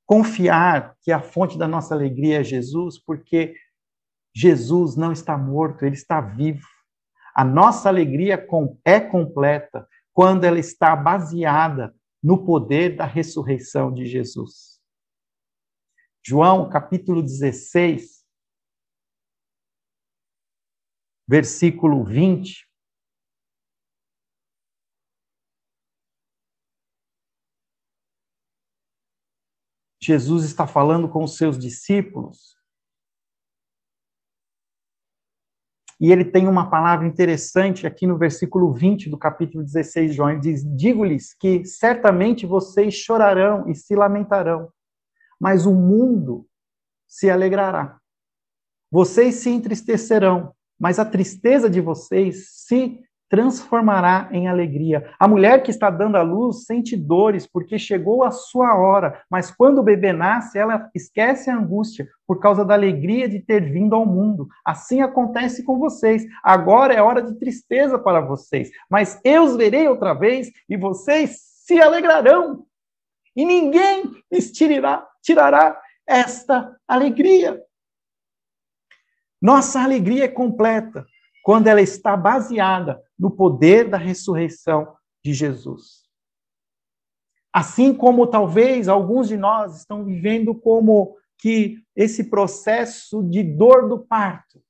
confiar 0.04 0.96
que 1.00 1.12
a 1.12 1.22
fonte 1.22 1.56
da 1.56 1.68
nossa 1.68 1.94
alegria 1.94 2.40
é 2.40 2.44
Jesus? 2.44 2.98
Porque 2.98 3.54
Jesus 4.34 4.96
não 4.96 5.12
está 5.12 5.38
morto, 5.38 5.84
ele 5.84 5.94
está 5.94 6.20
vivo. 6.20 6.66
A 7.36 7.44
nossa 7.44 7.90
alegria 7.90 8.42
é 8.82 8.98
completa 8.98 9.86
quando 10.14 10.44
ela 10.44 10.58
está 10.58 10.96
baseada 10.96 11.94
no 12.22 12.46
poder 12.46 12.96
da 12.96 13.04
ressurreição 13.04 13.92
de 13.92 14.06
Jesus. 14.06 14.80
João, 16.24 16.70
capítulo 16.70 17.22
16, 17.22 18.26
versículo 21.28 22.02
20. 22.04 22.66
Jesus 30.00 30.46
está 30.46 30.66
falando 30.66 31.06
com 31.06 31.22
os 31.22 31.36
seus 31.36 31.58
discípulos. 31.58 32.55
E 35.98 36.12
ele 36.12 36.24
tem 36.24 36.46
uma 36.46 36.68
palavra 36.68 37.06
interessante 37.06 37.86
aqui 37.86 38.06
no 38.06 38.18
versículo 38.18 38.72
20 38.72 39.08
do 39.08 39.16
capítulo 39.16 39.64
16 39.64 40.10
de 40.10 40.16
João. 40.16 40.30
Ele 40.30 40.40
diz: 40.40 40.62
Digo-lhes 40.76 41.34
que 41.34 41.64
certamente 41.64 42.44
vocês 42.44 42.94
chorarão 42.94 43.68
e 43.68 43.74
se 43.74 43.94
lamentarão, 43.94 44.68
mas 45.40 45.64
o 45.64 45.74
mundo 45.74 46.46
se 47.08 47.30
alegrará. 47.30 47.98
Vocês 48.90 49.36
se 49.36 49.50
entristecerão, 49.50 50.52
mas 50.78 50.98
a 50.98 51.04
tristeza 51.04 51.68
de 51.68 51.80
vocês 51.80 52.50
se 52.50 53.00
transformará 53.28 54.28
em 54.30 54.48
alegria. 54.48 55.10
A 55.18 55.26
mulher 55.26 55.62
que 55.62 55.70
está 55.70 55.90
dando 55.90 56.16
à 56.16 56.22
luz 56.22 56.64
sente 56.64 56.96
dores 56.96 57.46
porque 57.46 57.78
chegou 57.78 58.22
a 58.22 58.30
sua 58.30 58.76
hora, 58.76 59.22
mas 59.30 59.50
quando 59.50 59.78
o 59.78 59.82
bebê 59.82 60.12
nasce, 60.12 60.58
ela 60.58 60.88
esquece 60.94 61.50
a 61.50 61.56
angústia 61.56 62.08
por 62.26 62.40
causa 62.40 62.64
da 62.64 62.74
alegria 62.74 63.28
de 63.28 63.40
ter 63.40 63.70
vindo 63.70 63.94
ao 63.94 64.06
mundo. 64.06 64.48
Assim 64.64 65.00
acontece 65.00 65.64
com 65.64 65.78
vocês. 65.78 66.24
Agora 66.42 66.94
é 66.94 67.02
hora 67.02 67.22
de 67.22 67.38
tristeza 67.38 67.98
para 67.98 68.20
vocês, 68.20 68.70
mas 68.88 69.20
eu 69.24 69.44
os 69.44 69.56
verei 69.56 69.88
outra 69.88 70.14
vez 70.14 70.50
e 70.68 70.76
vocês 70.76 71.38
se 71.64 71.80
alegrarão. 71.80 72.64
E 73.34 73.44
ninguém 73.44 74.04
lhes 74.30 74.50
tirará, 74.52 75.06
tirará 75.22 75.78
esta 76.06 76.74
alegria. 76.86 77.60
Nossa 79.42 79.82
alegria 79.82 80.24
é 80.24 80.28
completa 80.28 81.04
quando 81.46 81.68
ela 81.68 81.80
está 81.80 82.16
baseada 82.16 83.00
no 83.16 83.30
poder 83.30 83.88
da 83.88 83.96
ressurreição 83.96 84.96
de 85.24 85.32
Jesus. 85.32 86.02
Assim 87.52 87.94
como 87.94 88.26
talvez 88.26 88.88
alguns 88.88 89.28
de 89.28 89.36
nós 89.36 89.78
estão 89.78 90.04
vivendo 90.04 90.52
como 90.56 91.16
que 91.38 91.86
esse 91.94 92.24
processo 92.24 93.22
de 93.22 93.44
dor 93.44 93.88
do 93.88 93.96
parto. 93.96 94.60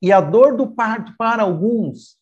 E 0.00 0.10
a 0.10 0.18
dor 0.18 0.56
do 0.56 0.74
parto 0.74 1.14
para 1.18 1.42
alguns 1.42 2.18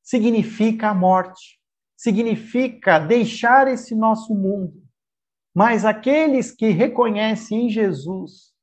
significa 0.00 0.90
a 0.90 0.94
morte, 0.94 1.58
significa 1.96 3.00
deixar 3.00 3.66
esse 3.66 3.96
nosso 3.96 4.32
mundo. 4.32 4.80
Mas 5.52 5.84
aqueles 5.84 6.52
que 6.52 6.68
reconhecem 6.68 7.66
em 7.66 7.68
Jesus 7.68 8.54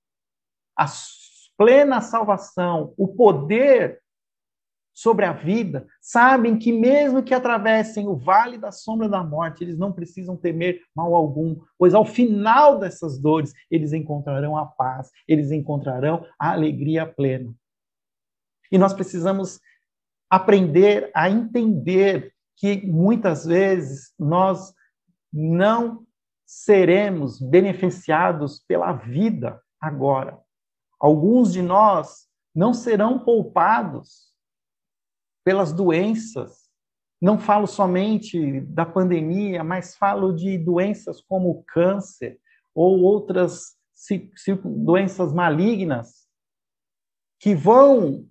a 0.77 0.87
plena 1.59 1.99
salvação, 1.99 2.93
o 2.97 3.05
poder 3.05 4.01
sobre 4.93 5.25
a 5.25 5.33
vida, 5.33 5.85
sabem 6.01 6.57
que 6.57 6.71
mesmo 6.71 7.21
que 7.21 7.33
atravessem 7.33 8.07
o 8.07 8.15
vale 8.15 8.57
da 8.57 8.71
sombra 8.71 9.09
da 9.09 9.21
morte, 9.21 9.63
eles 9.63 9.77
não 9.77 9.91
precisam 9.91 10.37
temer 10.37 10.81
mal 10.95 11.13
algum, 11.13 11.57
pois 11.77 11.93
ao 11.93 12.05
final 12.05 12.79
dessas 12.79 13.19
dores 13.19 13.53
eles 13.69 13.91
encontrarão 13.91 14.57
a 14.57 14.65
paz, 14.65 15.11
eles 15.27 15.51
encontrarão 15.51 16.25
a 16.39 16.53
alegria 16.53 17.05
plena. 17.05 17.53
E 18.71 18.77
nós 18.77 18.93
precisamos 18.93 19.59
aprender 20.29 21.11
a 21.13 21.29
entender 21.29 22.33
que 22.55 22.85
muitas 22.87 23.45
vezes 23.45 24.13
nós 24.17 24.73
não 25.31 26.05
seremos 26.45 27.41
beneficiados 27.41 28.63
pela 28.65 28.93
vida 28.93 29.61
agora. 29.81 30.39
Alguns 30.99 31.53
de 31.53 31.61
nós 31.61 32.27
não 32.53 32.73
serão 32.73 33.19
poupados 33.19 34.33
pelas 35.43 35.71
doenças. 35.71 36.69
Não 37.21 37.39
falo 37.39 37.67
somente 37.67 38.61
da 38.61 38.85
pandemia, 38.85 39.63
mas 39.63 39.95
falo 39.95 40.33
de 40.33 40.57
doenças 40.57 41.21
como 41.21 41.49
o 41.49 41.63
câncer 41.63 42.39
ou 42.73 43.01
outras 43.01 43.77
doenças 44.63 45.33
malignas 45.33 46.27
que 47.39 47.53
vão 47.53 48.29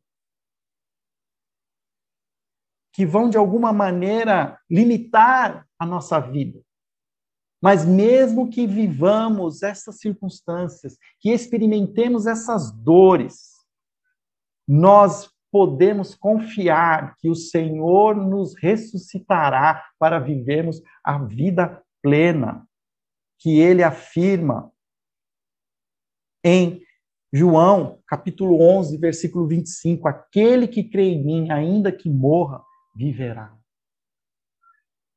que 2.92 3.06
vão 3.06 3.30
de 3.30 3.36
alguma 3.36 3.72
maneira 3.72 4.60
limitar 4.68 5.68
a 5.78 5.86
nossa 5.86 6.18
vida. 6.18 6.60
Mas 7.60 7.84
mesmo 7.84 8.48
que 8.48 8.66
vivamos 8.66 9.62
essas 9.62 9.98
circunstâncias, 9.98 10.96
que 11.20 11.30
experimentemos 11.30 12.26
essas 12.26 12.70
dores, 12.70 13.56
nós 14.66 15.30
podemos 15.50 16.14
confiar 16.14 17.16
que 17.16 17.28
o 17.28 17.34
Senhor 17.34 18.14
nos 18.14 18.54
ressuscitará 18.54 19.84
para 19.98 20.18
vivermos 20.18 20.80
a 21.02 21.18
vida 21.18 21.82
plena, 22.02 22.66
que 23.38 23.58
ele 23.58 23.82
afirma 23.82 24.70
em 26.44 26.80
João, 27.32 28.00
capítulo 28.06 28.60
11, 28.60 28.96
versículo 28.98 29.46
25: 29.46 30.06
Aquele 30.08 30.68
que 30.68 30.84
crê 30.84 31.10
em 31.10 31.24
mim, 31.24 31.50
ainda 31.50 31.90
que 31.92 32.08
morra, 32.08 32.62
viverá. 32.94 33.54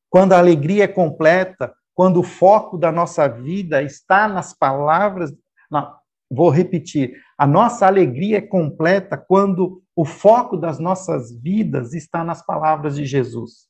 Quando 0.09 0.33
a 0.33 0.39
alegria 0.39 0.85
é 0.85 0.87
completa, 0.87 1.73
quando 1.93 2.19
o 2.19 2.23
foco 2.23 2.77
da 2.77 2.91
nossa 2.91 3.27
vida 3.27 3.81
está 3.83 4.27
nas 4.27 4.53
palavras. 4.53 5.33
Não, 5.69 5.93
vou 6.29 6.49
repetir: 6.49 7.15
a 7.37 7.45
nossa 7.45 7.85
alegria 7.85 8.37
é 8.37 8.41
completa 8.41 9.17
quando 9.17 9.81
o 9.95 10.05
foco 10.05 10.57
das 10.57 10.79
nossas 10.79 11.31
vidas 11.31 11.93
está 11.93 12.23
nas 12.23 12.45
palavras 12.45 12.95
de 12.95 13.05
Jesus. 13.05 13.67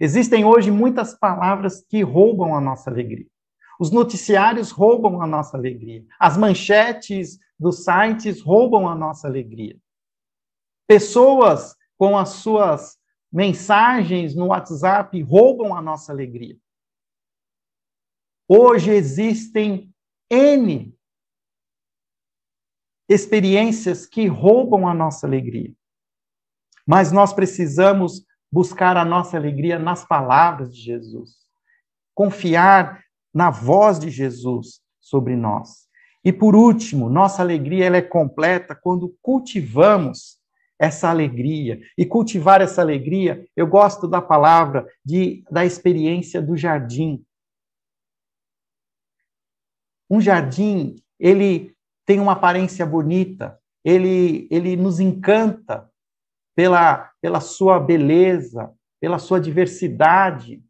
Existem 0.00 0.44
hoje 0.44 0.70
muitas 0.70 1.18
palavras 1.18 1.84
que 1.88 2.02
roubam 2.02 2.54
a 2.54 2.60
nossa 2.60 2.90
alegria. 2.90 3.26
Os 3.80 3.90
noticiários 3.90 4.70
roubam 4.70 5.20
a 5.22 5.26
nossa 5.26 5.56
alegria. 5.56 6.04
As 6.18 6.36
manchetes 6.36 7.38
dos 7.58 7.84
sites 7.84 8.40
roubam 8.40 8.88
a 8.88 8.94
nossa 8.94 9.26
alegria. 9.26 9.76
Pessoas 10.86 11.76
com 11.96 12.16
as 12.16 12.30
suas 12.30 12.96
mensagens 13.32 14.34
no 14.34 14.46
WhatsApp 14.46 15.20
roubam 15.22 15.76
a 15.76 15.82
nossa 15.82 16.12
alegria. 16.12 16.56
Hoje 18.48 18.90
existem 18.90 19.92
N 20.30 20.96
experiências 23.06 24.06
que 24.06 24.26
roubam 24.26 24.88
a 24.88 24.94
nossa 24.94 25.26
alegria. 25.26 25.72
Mas 26.86 27.12
nós 27.12 27.32
precisamos 27.32 28.24
buscar 28.50 28.96
a 28.96 29.04
nossa 29.04 29.36
alegria 29.36 29.78
nas 29.78 30.06
palavras 30.06 30.74
de 30.74 30.80
Jesus, 30.80 31.36
confiar 32.14 33.02
na 33.32 33.50
voz 33.50 33.98
de 33.98 34.10
Jesus 34.10 34.80
sobre 34.98 35.36
nós. 35.36 35.86
E 36.24 36.32
por 36.32 36.56
último, 36.56 37.10
nossa 37.10 37.42
alegria 37.42 37.84
ela 37.84 37.98
é 37.98 38.02
completa 38.02 38.74
quando 38.74 39.14
cultivamos 39.22 40.38
essa 40.78 41.10
alegria. 41.10 41.80
E 41.96 42.06
cultivar 42.06 42.60
essa 42.60 42.80
alegria, 42.80 43.46
eu 43.56 43.66
gosto 43.66 44.08
da 44.08 44.22
palavra 44.22 44.86
de 45.04 45.44
da 45.50 45.64
experiência 45.64 46.40
do 46.40 46.56
jardim. 46.56 47.24
Um 50.10 50.20
jardim, 50.20 50.96
ele 51.18 51.74
tem 52.06 52.20
uma 52.20 52.32
aparência 52.32 52.86
bonita, 52.86 53.58
ele 53.84 54.48
ele 54.50 54.76
nos 54.76 55.00
encanta 55.00 55.88
pela 56.56 57.10
pela 57.20 57.40
sua 57.40 57.78
beleza, 57.78 58.72
pela 59.00 59.18
sua 59.18 59.40
diversidade. 59.40 60.62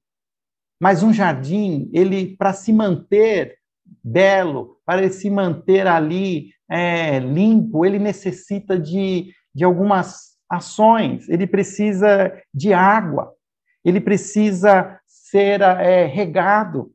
Mas 0.80 1.02
um 1.02 1.12
jardim, 1.12 1.90
ele 1.92 2.36
para 2.36 2.52
se 2.52 2.72
manter 2.72 3.58
belo, 4.02 4.78
para 4.84 5.02
ele 5.02 5.12
se 5.12 5.30
manter 5.30 5.86
ali 5.86 6.50
é, 6.70 7.18
limpo, 7.18 7.84
ele 7.84 7.98
necessita 7.98 8.78
de, 8.78 9.32
de 9.54 9.64
algumas 9.64 10.36
ações, 10.48 11.28
ele 11.28 11.46
precisa 11.46 12.32
de 12.52 12.72
água, 12.72 13.32
ele 13.84 14.00
precisa 14.00 14.98
ser 15.06 15.60
é, 15.60 16.06
regado. 16.06 16.92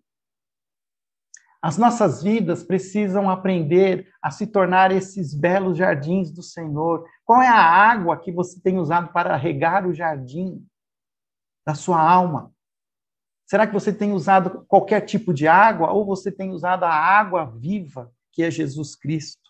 As 1.63 1.77
nossas 1.77 2.21
vidas 2.21 2.61
precisam 2.61 3.29
aprender 3.29 4.11
a 4.21 4.29
se 4.29 4.45
tornar 4.45 4.91
esses 4.91 5.33
belos 5.33 5.77
jardins 5.77 6.29
do 6.29 6.43
Senhor. 6.43 7.07
Qual 7.23 7.41
é 7.41 7.47
a 7.47 7.55
água 7.55 8.19
que 8.19 8.33
você 8.33 8.59
tem 8.59 8.77
usado 8.77 9.13
para 9.13 9.37
regar 9.37 9.87
o 9.87 9.93
jardim 9.93 10.61
da 11.65 11.73
sua 11.73 12.01
alma? 12.01 12.53
Será 13.45 13.65
que 13.65 13.71
você 13.71 13.93
tem 13.93 14.11
usado 14.11 14.65
qualquer 14.65 15.05
tipo 15.05 15.33
de 15.33 15.47
água 15.47 15.89
ou 15.93 16.05
você 16.05 16.29
tem 16.29 16.51
usado 16.51 16.83
a 16.83 16.93
água 16.93 17.45
viva, 17.45 18.11
que 18.33 18.43
é 18.43 18.51
Jesus 18.51 18.93
Cristo? 18.93 19.49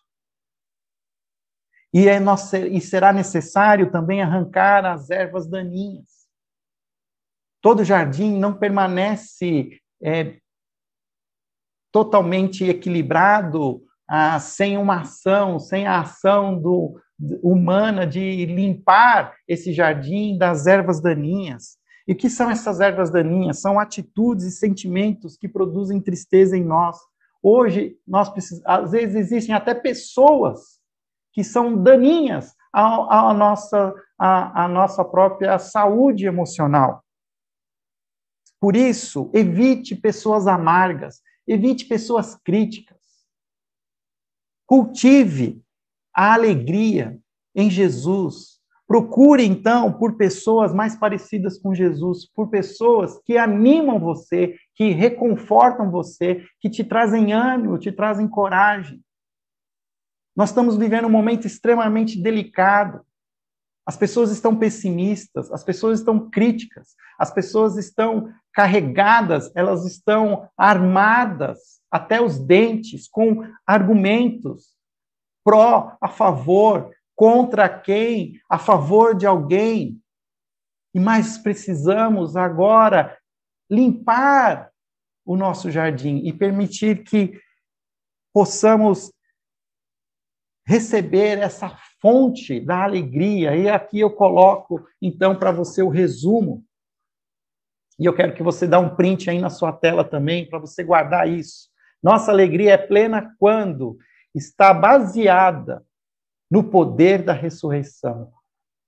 E, 1.91 2.07
é 2.07 2.19
nossa, 2.19 2.59
e 2.59 2.79
será 2.79 3.11
necessário 3.11 3.91
também 3.91 4.21
arrancar 4.21 4.85
as 4.85 5.09
ervas 5.09 5.47
daninhas. 5.47 6.27
Todo 7.59 7.83
jardim 7.83 8.37
não 8.37 8.53
permanece 8.53 9.81
é, 9.99 10.42
totalmente 11.93 12.65
equilibrado 12.65 13.83
ah, 14.09 14.39
sem 14.39 14.77
uma 14.77 15.01
ação, 15.01 15.59
sem 15.59 15.87
a 15.87 16.01
ação 16.01 16.59
do, 16.59 16.99
humana 17.41 18.05
de 18.05 18.45
limpar 18.47 19.35
esse 19.47 19.71
jardim 19.71 20.37
das 20.37 20.65
ervas 20.65 20.99
daninhas. 20.99 21.77
E 22.07 22.13
o 22.13 22.15
que 22.15 22.29
são 22.29 22.49
essas 22.49 22.81
ervas 22.81 23.11
daninhas? 23.11 23.61
São 23.61 23.79
atitudes 23.79 24.45
e 24.45 24.51
sentimentos 24.51 25.37
que 25.37 25.47
produzem 25.47 26.01
tristeza 26.01 26.57
em 26.57 26.63
nós. 26.63 26.97
Hoje, 27.41 27.95
nós 28.05 28.29
precisamos, 28.29 28.65
às 28.67 28.91
vezes 28.91 29.15
existem 29.15 29.55
até 29.55 29.73
pessoas 29.73 30.81
que 31.31 31.43
são 31.43 31.81
daninhas 31.81 32.53
à, 32.73 33.29
à 33.29 33.33
nossa, 33.33 33.93
à, 34.17 34.65
à 34.65 34.67
nossa 34.67 35.05
própria 35.05 35.59
saúde 35.59 36.25
emocional. 36.25 37.03
Por 38.59 38.75
isso, 38.75 39.29
evite 39.33 39.95
pessoas 39.95 40.47
amargas, 40.47 41.21
evite 41.47 41.85
pessoas 41.85 42.35
críticas. 42.35 42.99
Cultive 44.65 45.61
a 46.13 46.33
alegria 46.33 47.19
em 47.55 47.69
Jesus, 47.69 48.53
Procure, 48.85 49.43
então, 49.43 49.93
por 49.93 50.17
pessoas 50.17 50.73
mais 50.73 50.95
parecidas 50.95 51.57
com 51.57 51.73
Jesus, 51.73 52.25
por 52.25 52.49
pessoas 52.49 53.19
que 53.25 53.37
animam 53.37 53.99
você, 53.99 54.55
que 54.75 54.91
reconfortam 54.91 55.89
você, 55.89 56.45
que 56.59 56.69
te 56.69 56.83
trazem 56.83 57.31
ânimo, 57.31 57.79
te 57.79 57.91
trazem 57.91 58.27
coragem. 58.27 59.01
Nós 60.35 60.49
estamos 60.49 60.77
vivendo 60.77 61.05
um 61.07 61.11
momento 61.11 61.47
extremamente 61.47 62.21
delicado. 62.21 63.01
As 63.85 63.97
pessoas 63.97 64.31
estão 64.31 64.55
pessimistas, 64.55 65.51
as 65.51 65.63
pessoas 65.63 65.99
estão 65.99 66.29
críticas, 66.29 66.95
as 67.19 67.31
pessoas 67.31 67.77
estão 67.77 68.33
carregadas, 68.53 69.51
elas 69.55 69.85
estão 69.85 70.49
armadas 70.57 71.81
até 71.91 72.21
os 72.21 72.39
dentes 72.39 73.07
com 73.07 73.43
argumentos 73.67 74.73
pró, 75.43 75.97
a 76.01 76.07
favor, 76.07 76.91
contra 77.15 77.67
quem, 77.67 78.39
a 78.49 78.57
favor 78.57 79.15
de 79.15 79.27
alguém. 79.27 80.01
E 80.93 80.99
mais 80.99 81.37
precisamos 81.37 82.35
agora 82.35 83.17
limpar 83.69 84.71
o 85.25 85.35
nosso 85.35 85.69
jardim 85.69 86.21
e 86.25 86.31
permitir 86.31 87.03
que 87.03 87.39
possamos 88.33 89.11
receber 90.65 91.39
essa 91.39 91.77
fonte 92.01 92.59
da 92.59 92.83
alegria. 92.83 93.55
E 93.55 93.69
aqui 93.69 93.99
eu 93.99 94.11
coloco, 94.11 94.85
então, 95.01 95.35
para 95.35 95.51
você 95.51 95.81
o 95.81 95.89
resumo. 95.89 96.63
E 97.99 98.05
eu 98.05 98.13
quero 98.13 98.33
que 98.33 98.43
você 98.43 98.67
dê 98.67 98.77
um 98.77 98.95
print 98.95 99.29
aí 99.29 99.39
na 99.39 99.49
sua 99.49 99.71
tela 99.71 100.03
também, 100.03 100.47
para 100.49 100.59
você 100.59 100.83
guardar 100.83 101.27
isso. 101.27 101.69
Nossa 102.01 102.31
alegria 102.31 102.73
é 102.73 102.77
plena 102.77 103.33
quando 103.39 103.97
está 104.33 104.73
baseada 104.73 105.83
no 106.49 106.63
poder 106.63 107.23
da 107.23 107.33
ressurreição. 107.33 108.31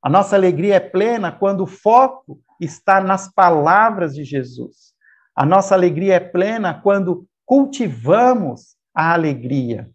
A 0.01 0.09
nossa 0.09 0.35
alegria 0.35 0.75
é 0.75 0.79
plena 0.79 1.31
quando 1.31 1.61
o 1.61 1.67
foco 1.67 2.39
está 2.59 3.01
nas 3.01 3.31
palavras 3.31 4.13
de 4.13 4.23
Jesus. 4.23 4.93
A 5.35 5.45
nossa 5.45 5.73
alegria 5.73 6.15
é 6.15 6.19
plena 6.19 6.79
quando 6.81 7.27
cultivamos 7.45 8.75
a 8.93 9.13
alegria. 9.13 9.89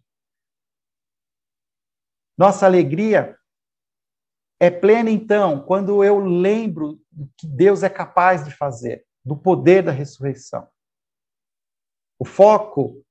Nossa 2.41 2.65
alegria 2.65 3.37
é 4.59 4.71
plena, 4.71 5.11
então, 5.11 5.61
quando 5.63 6.03
eu 6.03 6.17
lembro 6.17 6.99
do 7.11 7.31
que 7.37 7.45
Deus 7.45 7.83
é 7.83 7.89
capaz 7.89 8.43
de 8.43 8.49
fazer, 8.49 9.05
do 9.23 9.37
poder 9.37 9.83
da 9.83 9.91
ressurreição. 9.91 10.67
O 12.17 12.25
foco 12.25 13.05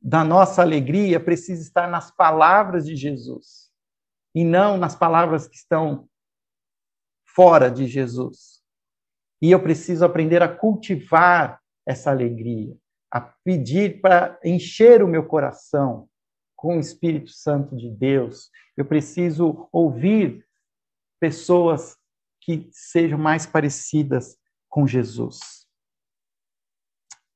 da 0.00 0.24
nossa 0.24 0.62
alegria 0.62 1.20
precisa 1.20 1.60
estar 1.60 1.90
nas 1.90 2.10
palavras 2.10 2.86
de 2.86 2.96
Jesus 2.96 3.70
e 4.34 4.42
não 4.44 4.78
nas 4.78 4.96
palavras 4.96 5.46
que 5.46 5.56
estão 5.56 6.08
fora 7.26 7.70
de 7.70 7.86
Jesus. 7.86 8.62
E 9.42 9.50
eu 9.50 9.62
preciso 9.62 10.06
aprender 10.06 10.42
a 10.42 10.48
cultivar 10.48 11.60
essa 11.86 12.10
alegria, 12.10 12.74
a 13.10 13.20
pedir 13.20 14.00
para 14.00 14.40
encher 14.42 15.02
o 15.02 15.06
meu 15.06 15.26
coração 15.26 16.08
com 16.58 16.76
o 16.76 16.80
Espírito 16.80 17.30
Santo 17.30 17.76
de 17.76 17.88
Deus. 17.88 18.50
Eu 18.76 18.84
preciso 18.84 19.68
ouvir 19.70 20.44
pessoas 21.20 21.96
que 22.40 22.68
sejam 22.72 23.16
mais 23.16 23.46
parecidas 23.46 24.36
com 24.68 24.84
Jesus. 24.84 25.38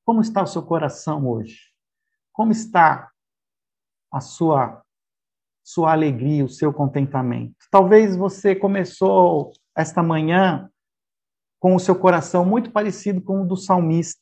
Como 0.04 0.20
está 0.20 0.42
o 0.42 0.46
seu 0.46 0.62
coração 0.64 1.28
hoje? 1.28 1.72
Como 2.32 2.50
está 2.50 3.12
a 4.12 4.20
sua 4.20 4.82
sua 5.64 5.92
alegria, 5.92 6.44
o 6.44 6.48
seu 6.48 6.72
contentamento. 6.72 7.54
Talvez 7.70 8.16
você 8.16 8.56
começou 8.56 9.52
esta 9.76 10.02
manhã 10.02 10.68
com 11.60 11.76
o 11.76 11.78
seu 11.78 11.96
coração 11.96 12.44
muito 12.44 12.72
parecido 12.72 13.22
com 13.22 13.42
o 13.42 13.46
do 13.46 13.56
salmista. 13.56 14.21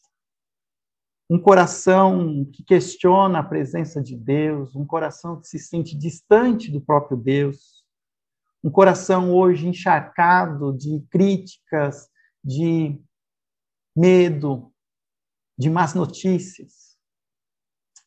Um 1.31 1.39
coração 1.39 2.45
que 2.53 2.65
questiona 2.65 3.39
a 3.39 3.45
presença 3.45 4.03
de 4.03 4.17
Deus, 4.17 4.75
um 4.75 4.85
coração 4.85 5.41
que 5.41 5.47
se 5.47 5.61
sente 5.61 5.97
distante 5.97 6.71
do 6.71 6.81
próprio 6.81 7.17
Deus, 7.17 7.85
um 8.65 8.71
coração 8.71 9.33
hoje 9.33 9.69
encharcado 9.69 10.77
de 10.77 11.01
críticas, 11.09 12.11
de 12.45 13.01
medo, 13.97 14.73
de 15.57 15.71
más 15.71 15.95
notícias. 15.95 16.99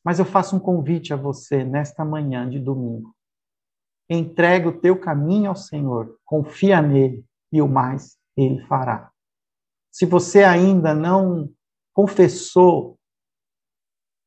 Mas 0.04 0.20
eu 0.20 0.26
faço 0.26 0.58
um 0.58 0.60
convite 0.60 1.14
a 1.14 1.16
você 1.16 1.64
nesta 1.64 2.04
manhã 2.04 2.50
de 2.50 2.60
domingo 2.60 3.16
entrega 4.10 4.70
o 4.70 4.80
teu 4.80 5.00
caminho 5.00 5.50
ao 5.50 5.56
Senhor, 5.56 6.18
confia 6.26 6.82
nele 6.82 7.26
e 7.52 7.62
o 7.62 7.68
mais 7.68 8.18
ele 8.36 8.66
fará. 8.66 9.12
Se 9.92 10.06
você 10.06 10.44
ainda 10.44 10.94
não 10.94 11.50
confessou 11.94 12.98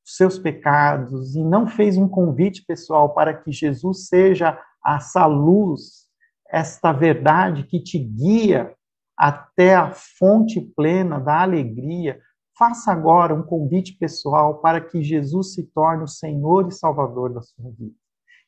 seus 0.06 0.38
pecados 0.38 1.34
e 1.34 1.42
não 1.42 1.66
fez 1.66 1.98
um 1.98 2.08
convite 2.08 2.64
pessoal 2.64 3.12
para 3.12 3.34
que 3.34 3.50
Jesus 3.50 4.06
seja 4.06 4.56
essa 4.86 5.26
luz, 5.26 6.06
esta 6.48 6.92
verdade 6.92 7.64
que 7.64 7.82
te 7.82 7.98
guia 7.98 8.72
até 9.18 9.74
a 9.74 9.90
fonte 9.90 10.60
plena 10.60 11.18
da 11.18 11.42
alegria, 11.42 12.20
faça 12.56 12.92
agora 12.92 13.34
um 13.34 13.42
convite 13.42 13.94
pessoal 13.94 14.60
para 14.60 14.80
que 14.80 15.02
Jesus 15.02 15.54
se 15.54 15.64
torne 15.64 16.04
o 16.04 16.08
Senhor 16.08 16.68
e 16.68 16.72
Salvador 16.72 17.34
da 17.34 17.42
sua 17.42 17.70
vida. 17.72 17.94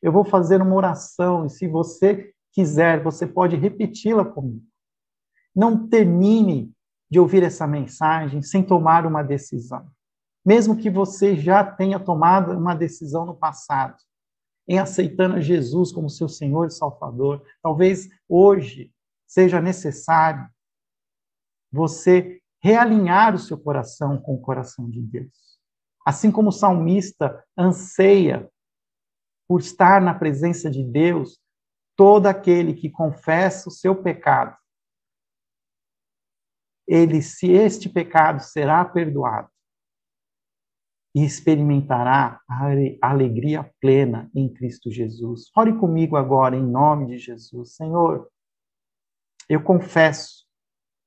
eu 0.00 0.12
vou 0.12 0.24
fazer 0.24 0.62
uma 0.62 0.76
oração 0.76 1.44
e 1.44 1.50
se 1.50 1.66
você 1.66 2.32
quiser, 2.52 3.02
você 3.02 3.26
pode 3.26 3.56
repeti-la 3.56 4.24
comigo. 4.24 4.62
Não 5.54 5.88
termine 5.88 6.72
de 7.10 7.18
ouvir 7.18 7.42
essa 7.42 7.66
mensagem 7.66 8.42
sem 8.42 8.62
tomar 8.62 9.04
uma 9.04 9.24
decisão. 9.24 9.90
Mesmo 10.48 10.78
que 10.78 10.88
você 10.88 11.36
já 11.36 11.62
tenha 11.62 12.00
tomado 12.00 12.52
uma 12.52 12.74
decisão 12.74 13.26
no 13.26 13.36
passado, 13.36 13.98
em 14.66 14.78
aceitando 14.78 15.42
Jesus 15.42 15.92
como 15.92 16.08
seu 16.08 16.26
Senhor 16.26 16.68
e 16.68 16.70
Salvador, 16.70 17.46
talvez 17.62 18.08
hoje 18.26 18.90
seja 19.26 19.60
necessário 19.60 20.48
você 21.70 22.40
realinhar 22.62 23.34
o 23.34 23.38
seu 23.38 23.58
coração 23.58 24.18
com 24.18 24.36
o 24.36 24.40
coração 24.40 24.88
de 24.88 25.02
Deus. 25.02 25.60
Assim 26.02 26.32
como 26.32 26.48
o 26.48 26.52
salmista 26.52 27.44
anseia 27.54 28.50
por 29.46 29.60
estar 29.60 30.00
na 30.00 30.14
presença 30.14 30.70
de 30.70 30.82
Deus, 30.82 31.38
todo 31.94 32.26
aquele 32.26 32.72
que 32.72 32.88
confessa 32.88 33.68
o 33.68 33.72
seu 33.72 33.94
pecado, 34.02 34.56
ele, 36.86 37.20
se 37.20 37.50
este 37.50 37.86
pecado 37.86 38.40
será 38.40 38.82
perdoado, 38.82 39.50
e 41.18 41.24
experimentará 41.24 42.40
a 42.48 43.10
alegria 43.10 43.68
plena 43.80 44.30
em 44.32 44.48
Cristo 44.48 44.88
Jesus. 44.88 45.50
Ore 45.56 45.76
comigo 45.76 46.16
agora, 46.16 46.54
em 46.54 46.62
nome 46.62 47.08
de 47.08 47.18
Jesus. 47.18 47.74
Senhor, 47.74 48.28
eu 49.48 49.60
confesso 49.60 50.46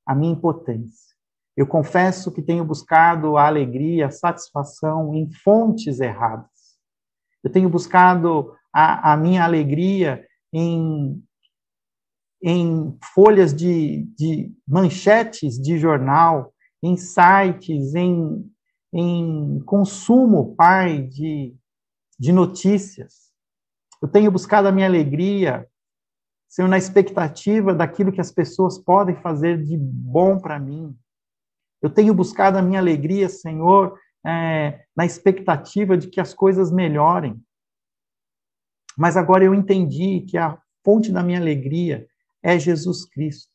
a 0.05 0.14
minha 0.14 0.34
impotência. 0.34 1.16
Eu 1.55 1.66
confesso 1.66 2.30
que 2.30 2.41
tenho 2.41 2.66
buscado 2.66 3.38
a 3.38 3.47
alegria, 3.47 4.07
a 4.07 4.12
satisfação 4.12 5.16
em 5.16 5.32
fontes 5.32 6.01
erradas. 6.01 6.78
Eu 7.41 7.49
tenho 7.49 7.70
buscado 7.70 8.53
a, 8.74 9.14
a 9.14 9.18
minha 9.18 9.45
alegria 9.45 10.28
em, 10.51 11.24
em 12.43 12.97
folhas 13.16 13.53
de, 13.53 14.03
de 14.18 14.53
manchetes 14.68 15.57
de 15.57 15.78
jornal, 15.78 16.53
em 16.84 16.97
sites, 16.97 17.95
em, 17.95 18.45
em 18.94 19.60
consumo, 19.62 20.56
Pai, 20.56 21.04
de, 21.04 21.56
de 22.20 22.32
notícias. 22.32 23.32
Eu 24.02 24.08
tenho 24.08 24.32
buscado 24.32 24.68
a 24.68 24.72
minha 24.72 24.88
alegria, 24.88 25.68
Senhor, 26.48 26.68
na 26.68 26.78
expectativa 26.78 27.74
daquilo 27.74 28.12
que 28.12 28.20
as 28.20 28.32
pessoas 28.32 28.78
podem 28.78 29.16
fazer 29.22 29.64
de 29.64 29.78
bom 29.78 30.39
para 30.39 30.60
mim. 30.60 30.98
Eu 31.82 31.89
tenho 31.89 32.14
buscado 32.14 32.58
a 32.58 32.62
minha 32.62 32.80
alegria, 32.80 33.30
Senhor, 33.30 33.98
é, 34.26 34.86
na 34.96 35.06
expectativa 35.06 35.98
de 35.98 36.08
que 36.08 36.20
as 36.20 36.34
coisas 36.34 36.72
melhorem. 36.72 37.42
Mas 38.98 39.16
agora 39.16 39.44
eu 39.44 39.54
entendi 39.54 40.22
que 40.22 40.38
a 40.38 40.60
fonte 40.84 41.12
da 41.12 41.24
minha 41.24 41.39
alegria 41.39 42.08
é 42.44 42.60
Jesus 42.60 43.06
Cristo. 43.06 43.52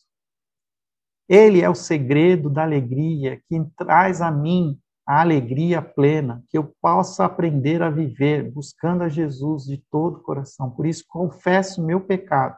Ele 1.28 1.60
é 1.60 1.68
o 1.68 1.74
segredo 1.74 2.48
da 2.48 2.62
alegria 2.62 3.42
que 3.48 3.62
traz 3.76 4.20
a 4.20 4.30
mim 4.30 4.80
a 5.06 5.20
alegria 5.20 5.80
plena, 5.80 6.42
que 6.48 6.58
eu 6.58 6.74
possa 6.82 7.24
aprender 7.24 7.80
a 7.80 7.88
viver 7.88 8.50
buscando 8.50 9.02
a 9.02 9.08
Jesus 9.08 9.64
de 9.64 9.78
todo 9.90 10.16
o 10.16 10.22
coração. 10.22 10.70
Por 10.70 10.84
isso, 10.84 11.04
confesso 11.06 11.84
meu 11.84 12.00
pecado, 12.00 12.56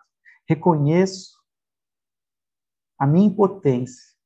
reconheço 0.49 1.36
a 2.99 3.07
minha 3.07 3.26
impotência 3.26 4.16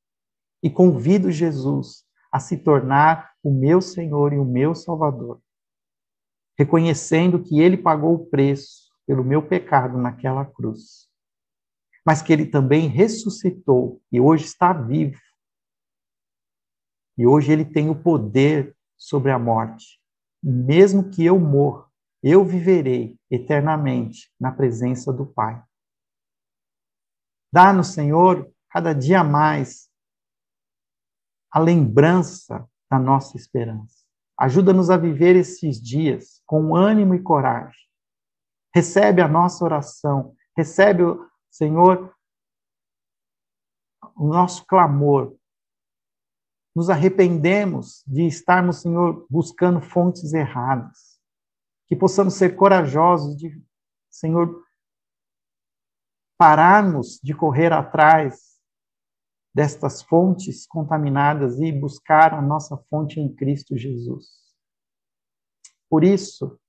e 0.63 0.69
convido 0.69 1.29
Jesus 1.29 2.05
a 2.31 2.39
se 2.39 2.57
tornar 2.57 3.33
o 3.43 3.51
meu 3.51 3.81
Senhor 3.81 4.31
e 4.31 4.39
o 4.39 4.45
meu 4.45 4.73
Salvador, 4.73 5.41
reconhecendo 6.57 7.43
que 7.43 7.59
Ele 7.59 7.77
pagou 7.77 8.15
o 8.15 8.25
preço 8.25 8.89
pelo 9.05 9.23
meu 9.23 9.45
pecado 9.45 9.97
naquela 9.97 10.45
cruz, 10.45 11.09
mas 12.05 12.21
que 12.21 12.31
Ele 12.31 12.45
também 12.45 12.87
ressuscitou 12.87 14.01
e 14.09 14.19
hoje 14.19 14.45
está 14.45 14.71
vivo. 14.71 15.19
E 17.17 17.25
hoje 17.27 17.51
Ele 17.51 17.65
tem 17.65 17.89
o 17.89 17.95
poder 17.95 18.75
sobre 18.97 19.31
a 19.31 19.39
morte. 19.39 19.99
Mesmo 20.41 21.09
que 21.09 21.23
eu 21.23 21.39
morra, 21.39 21.85
eu 22.21 22.43
viverei 22.43 23.17
eternamente 23.29 24.31
na 24.39 24.51
presença 24.51 25.11
do 25.11 25.25
Pai. 25.25 25.61
Dá-nos, 27.51 27.89
Senhor, 27.89 28.51
cada 28.69 28.93
dia 28.93 29.23
mais 29.23 29.89
a 31.51 31.59
lembrança 31.59 32.67
da 32.89 32.97
nossa 32.97 33.37
esperança. 33.37 34.03
Ajuda-nos 34.39 34.89
a 34.89 34.97
viver 34.97 35.35
esses 35.35 35.79
dias 35.79 36.41
com 36.47 36.75
ânimo 36.75 37.13
e 37.13 37.21
coragem. 37.21 37.79
Recebe 38.73 39.21
a 39.21 39.27
nossa 39.27 39.63
oração, 39.63 40.35
recebe, 40.57 41.03
Senhor, 41.51 42.11
o 44.15 44.27
nosso 44.27 44.65
clamor. 44.65 45.35
Nos 46.75 46.89
arrependemos 46.89 48.03
de 48.07 48.25
estarmos, 48.25 48.81
Senhor, 48.81 49.25
buscando 49.29 49.79
fontes 49.79 50.33
erradas. 50.33 51.19
Que 51.87 51.95
possamos 51.95 52.33
ser 52.33 52.55
corajosos 52.55 53.37
de, 53.37 53.61
Senhor, 54.09 54.63
pararmos 56.37 57.19
de 57.21 57.33
correr 57.35 57.71
atrás 57.71 58.53
destas 59.53 60.01
fontes 60.01 60.65
contaminadas 60.65 61.59
e 61.59 61.71
buscar 61.71 62.33
a 62.33 62.41
nossa 62.41 62.75
fonte 62.89 63.19
em 63.19 63.33
Cristo 63.33 63.77
Jesus. 63.77 64.43
Por 65.89 66.03
isso, 66.03 66.59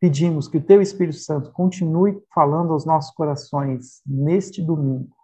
pedimos 0.00 0.46
que 0.46 0.58
o 0.58 0.64
Teu 0.64 0.80
Espírito 0.80 1.18
Santo 1.18 1.50
continue 1.52 2.22
falando 2.32 2.72
aos 2.72 2.84
nossos 2.84 3.12
corações 3.14 4.00
neste 4.06 4.62
domingo, 4.62 5.16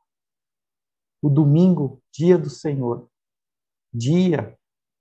o 1.22 1.28
domingo, 1.28 2.02
dia 2.12 2.38
do 2.38 2.48
Senhor, 2.48 3.09
dia 3.93 4.57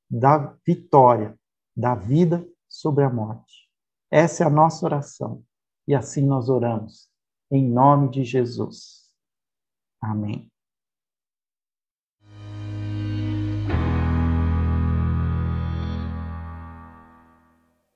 da 0.10 0.56
vitória, 0.66 1.38
da 1.76 1.96
vida 1.96 2.48
sobre 2.68 3.04
a 3.04 3.10
morte. 3.10 3.70
Essa 4.12 4.44
é 4.44 4.48
a 4.48 4.50
nossa 4.50 4.86
oração 4.86 5.44
e 5.88 5.94
assim 5.94 6.26
nós 6.26 6.50
oramos, 6.50 7.10
em 7.52 7.68
nome 7.68 8.10
de 8.10 8.24
Jesus. 8.24 9.12
Amém. 10.02 10.49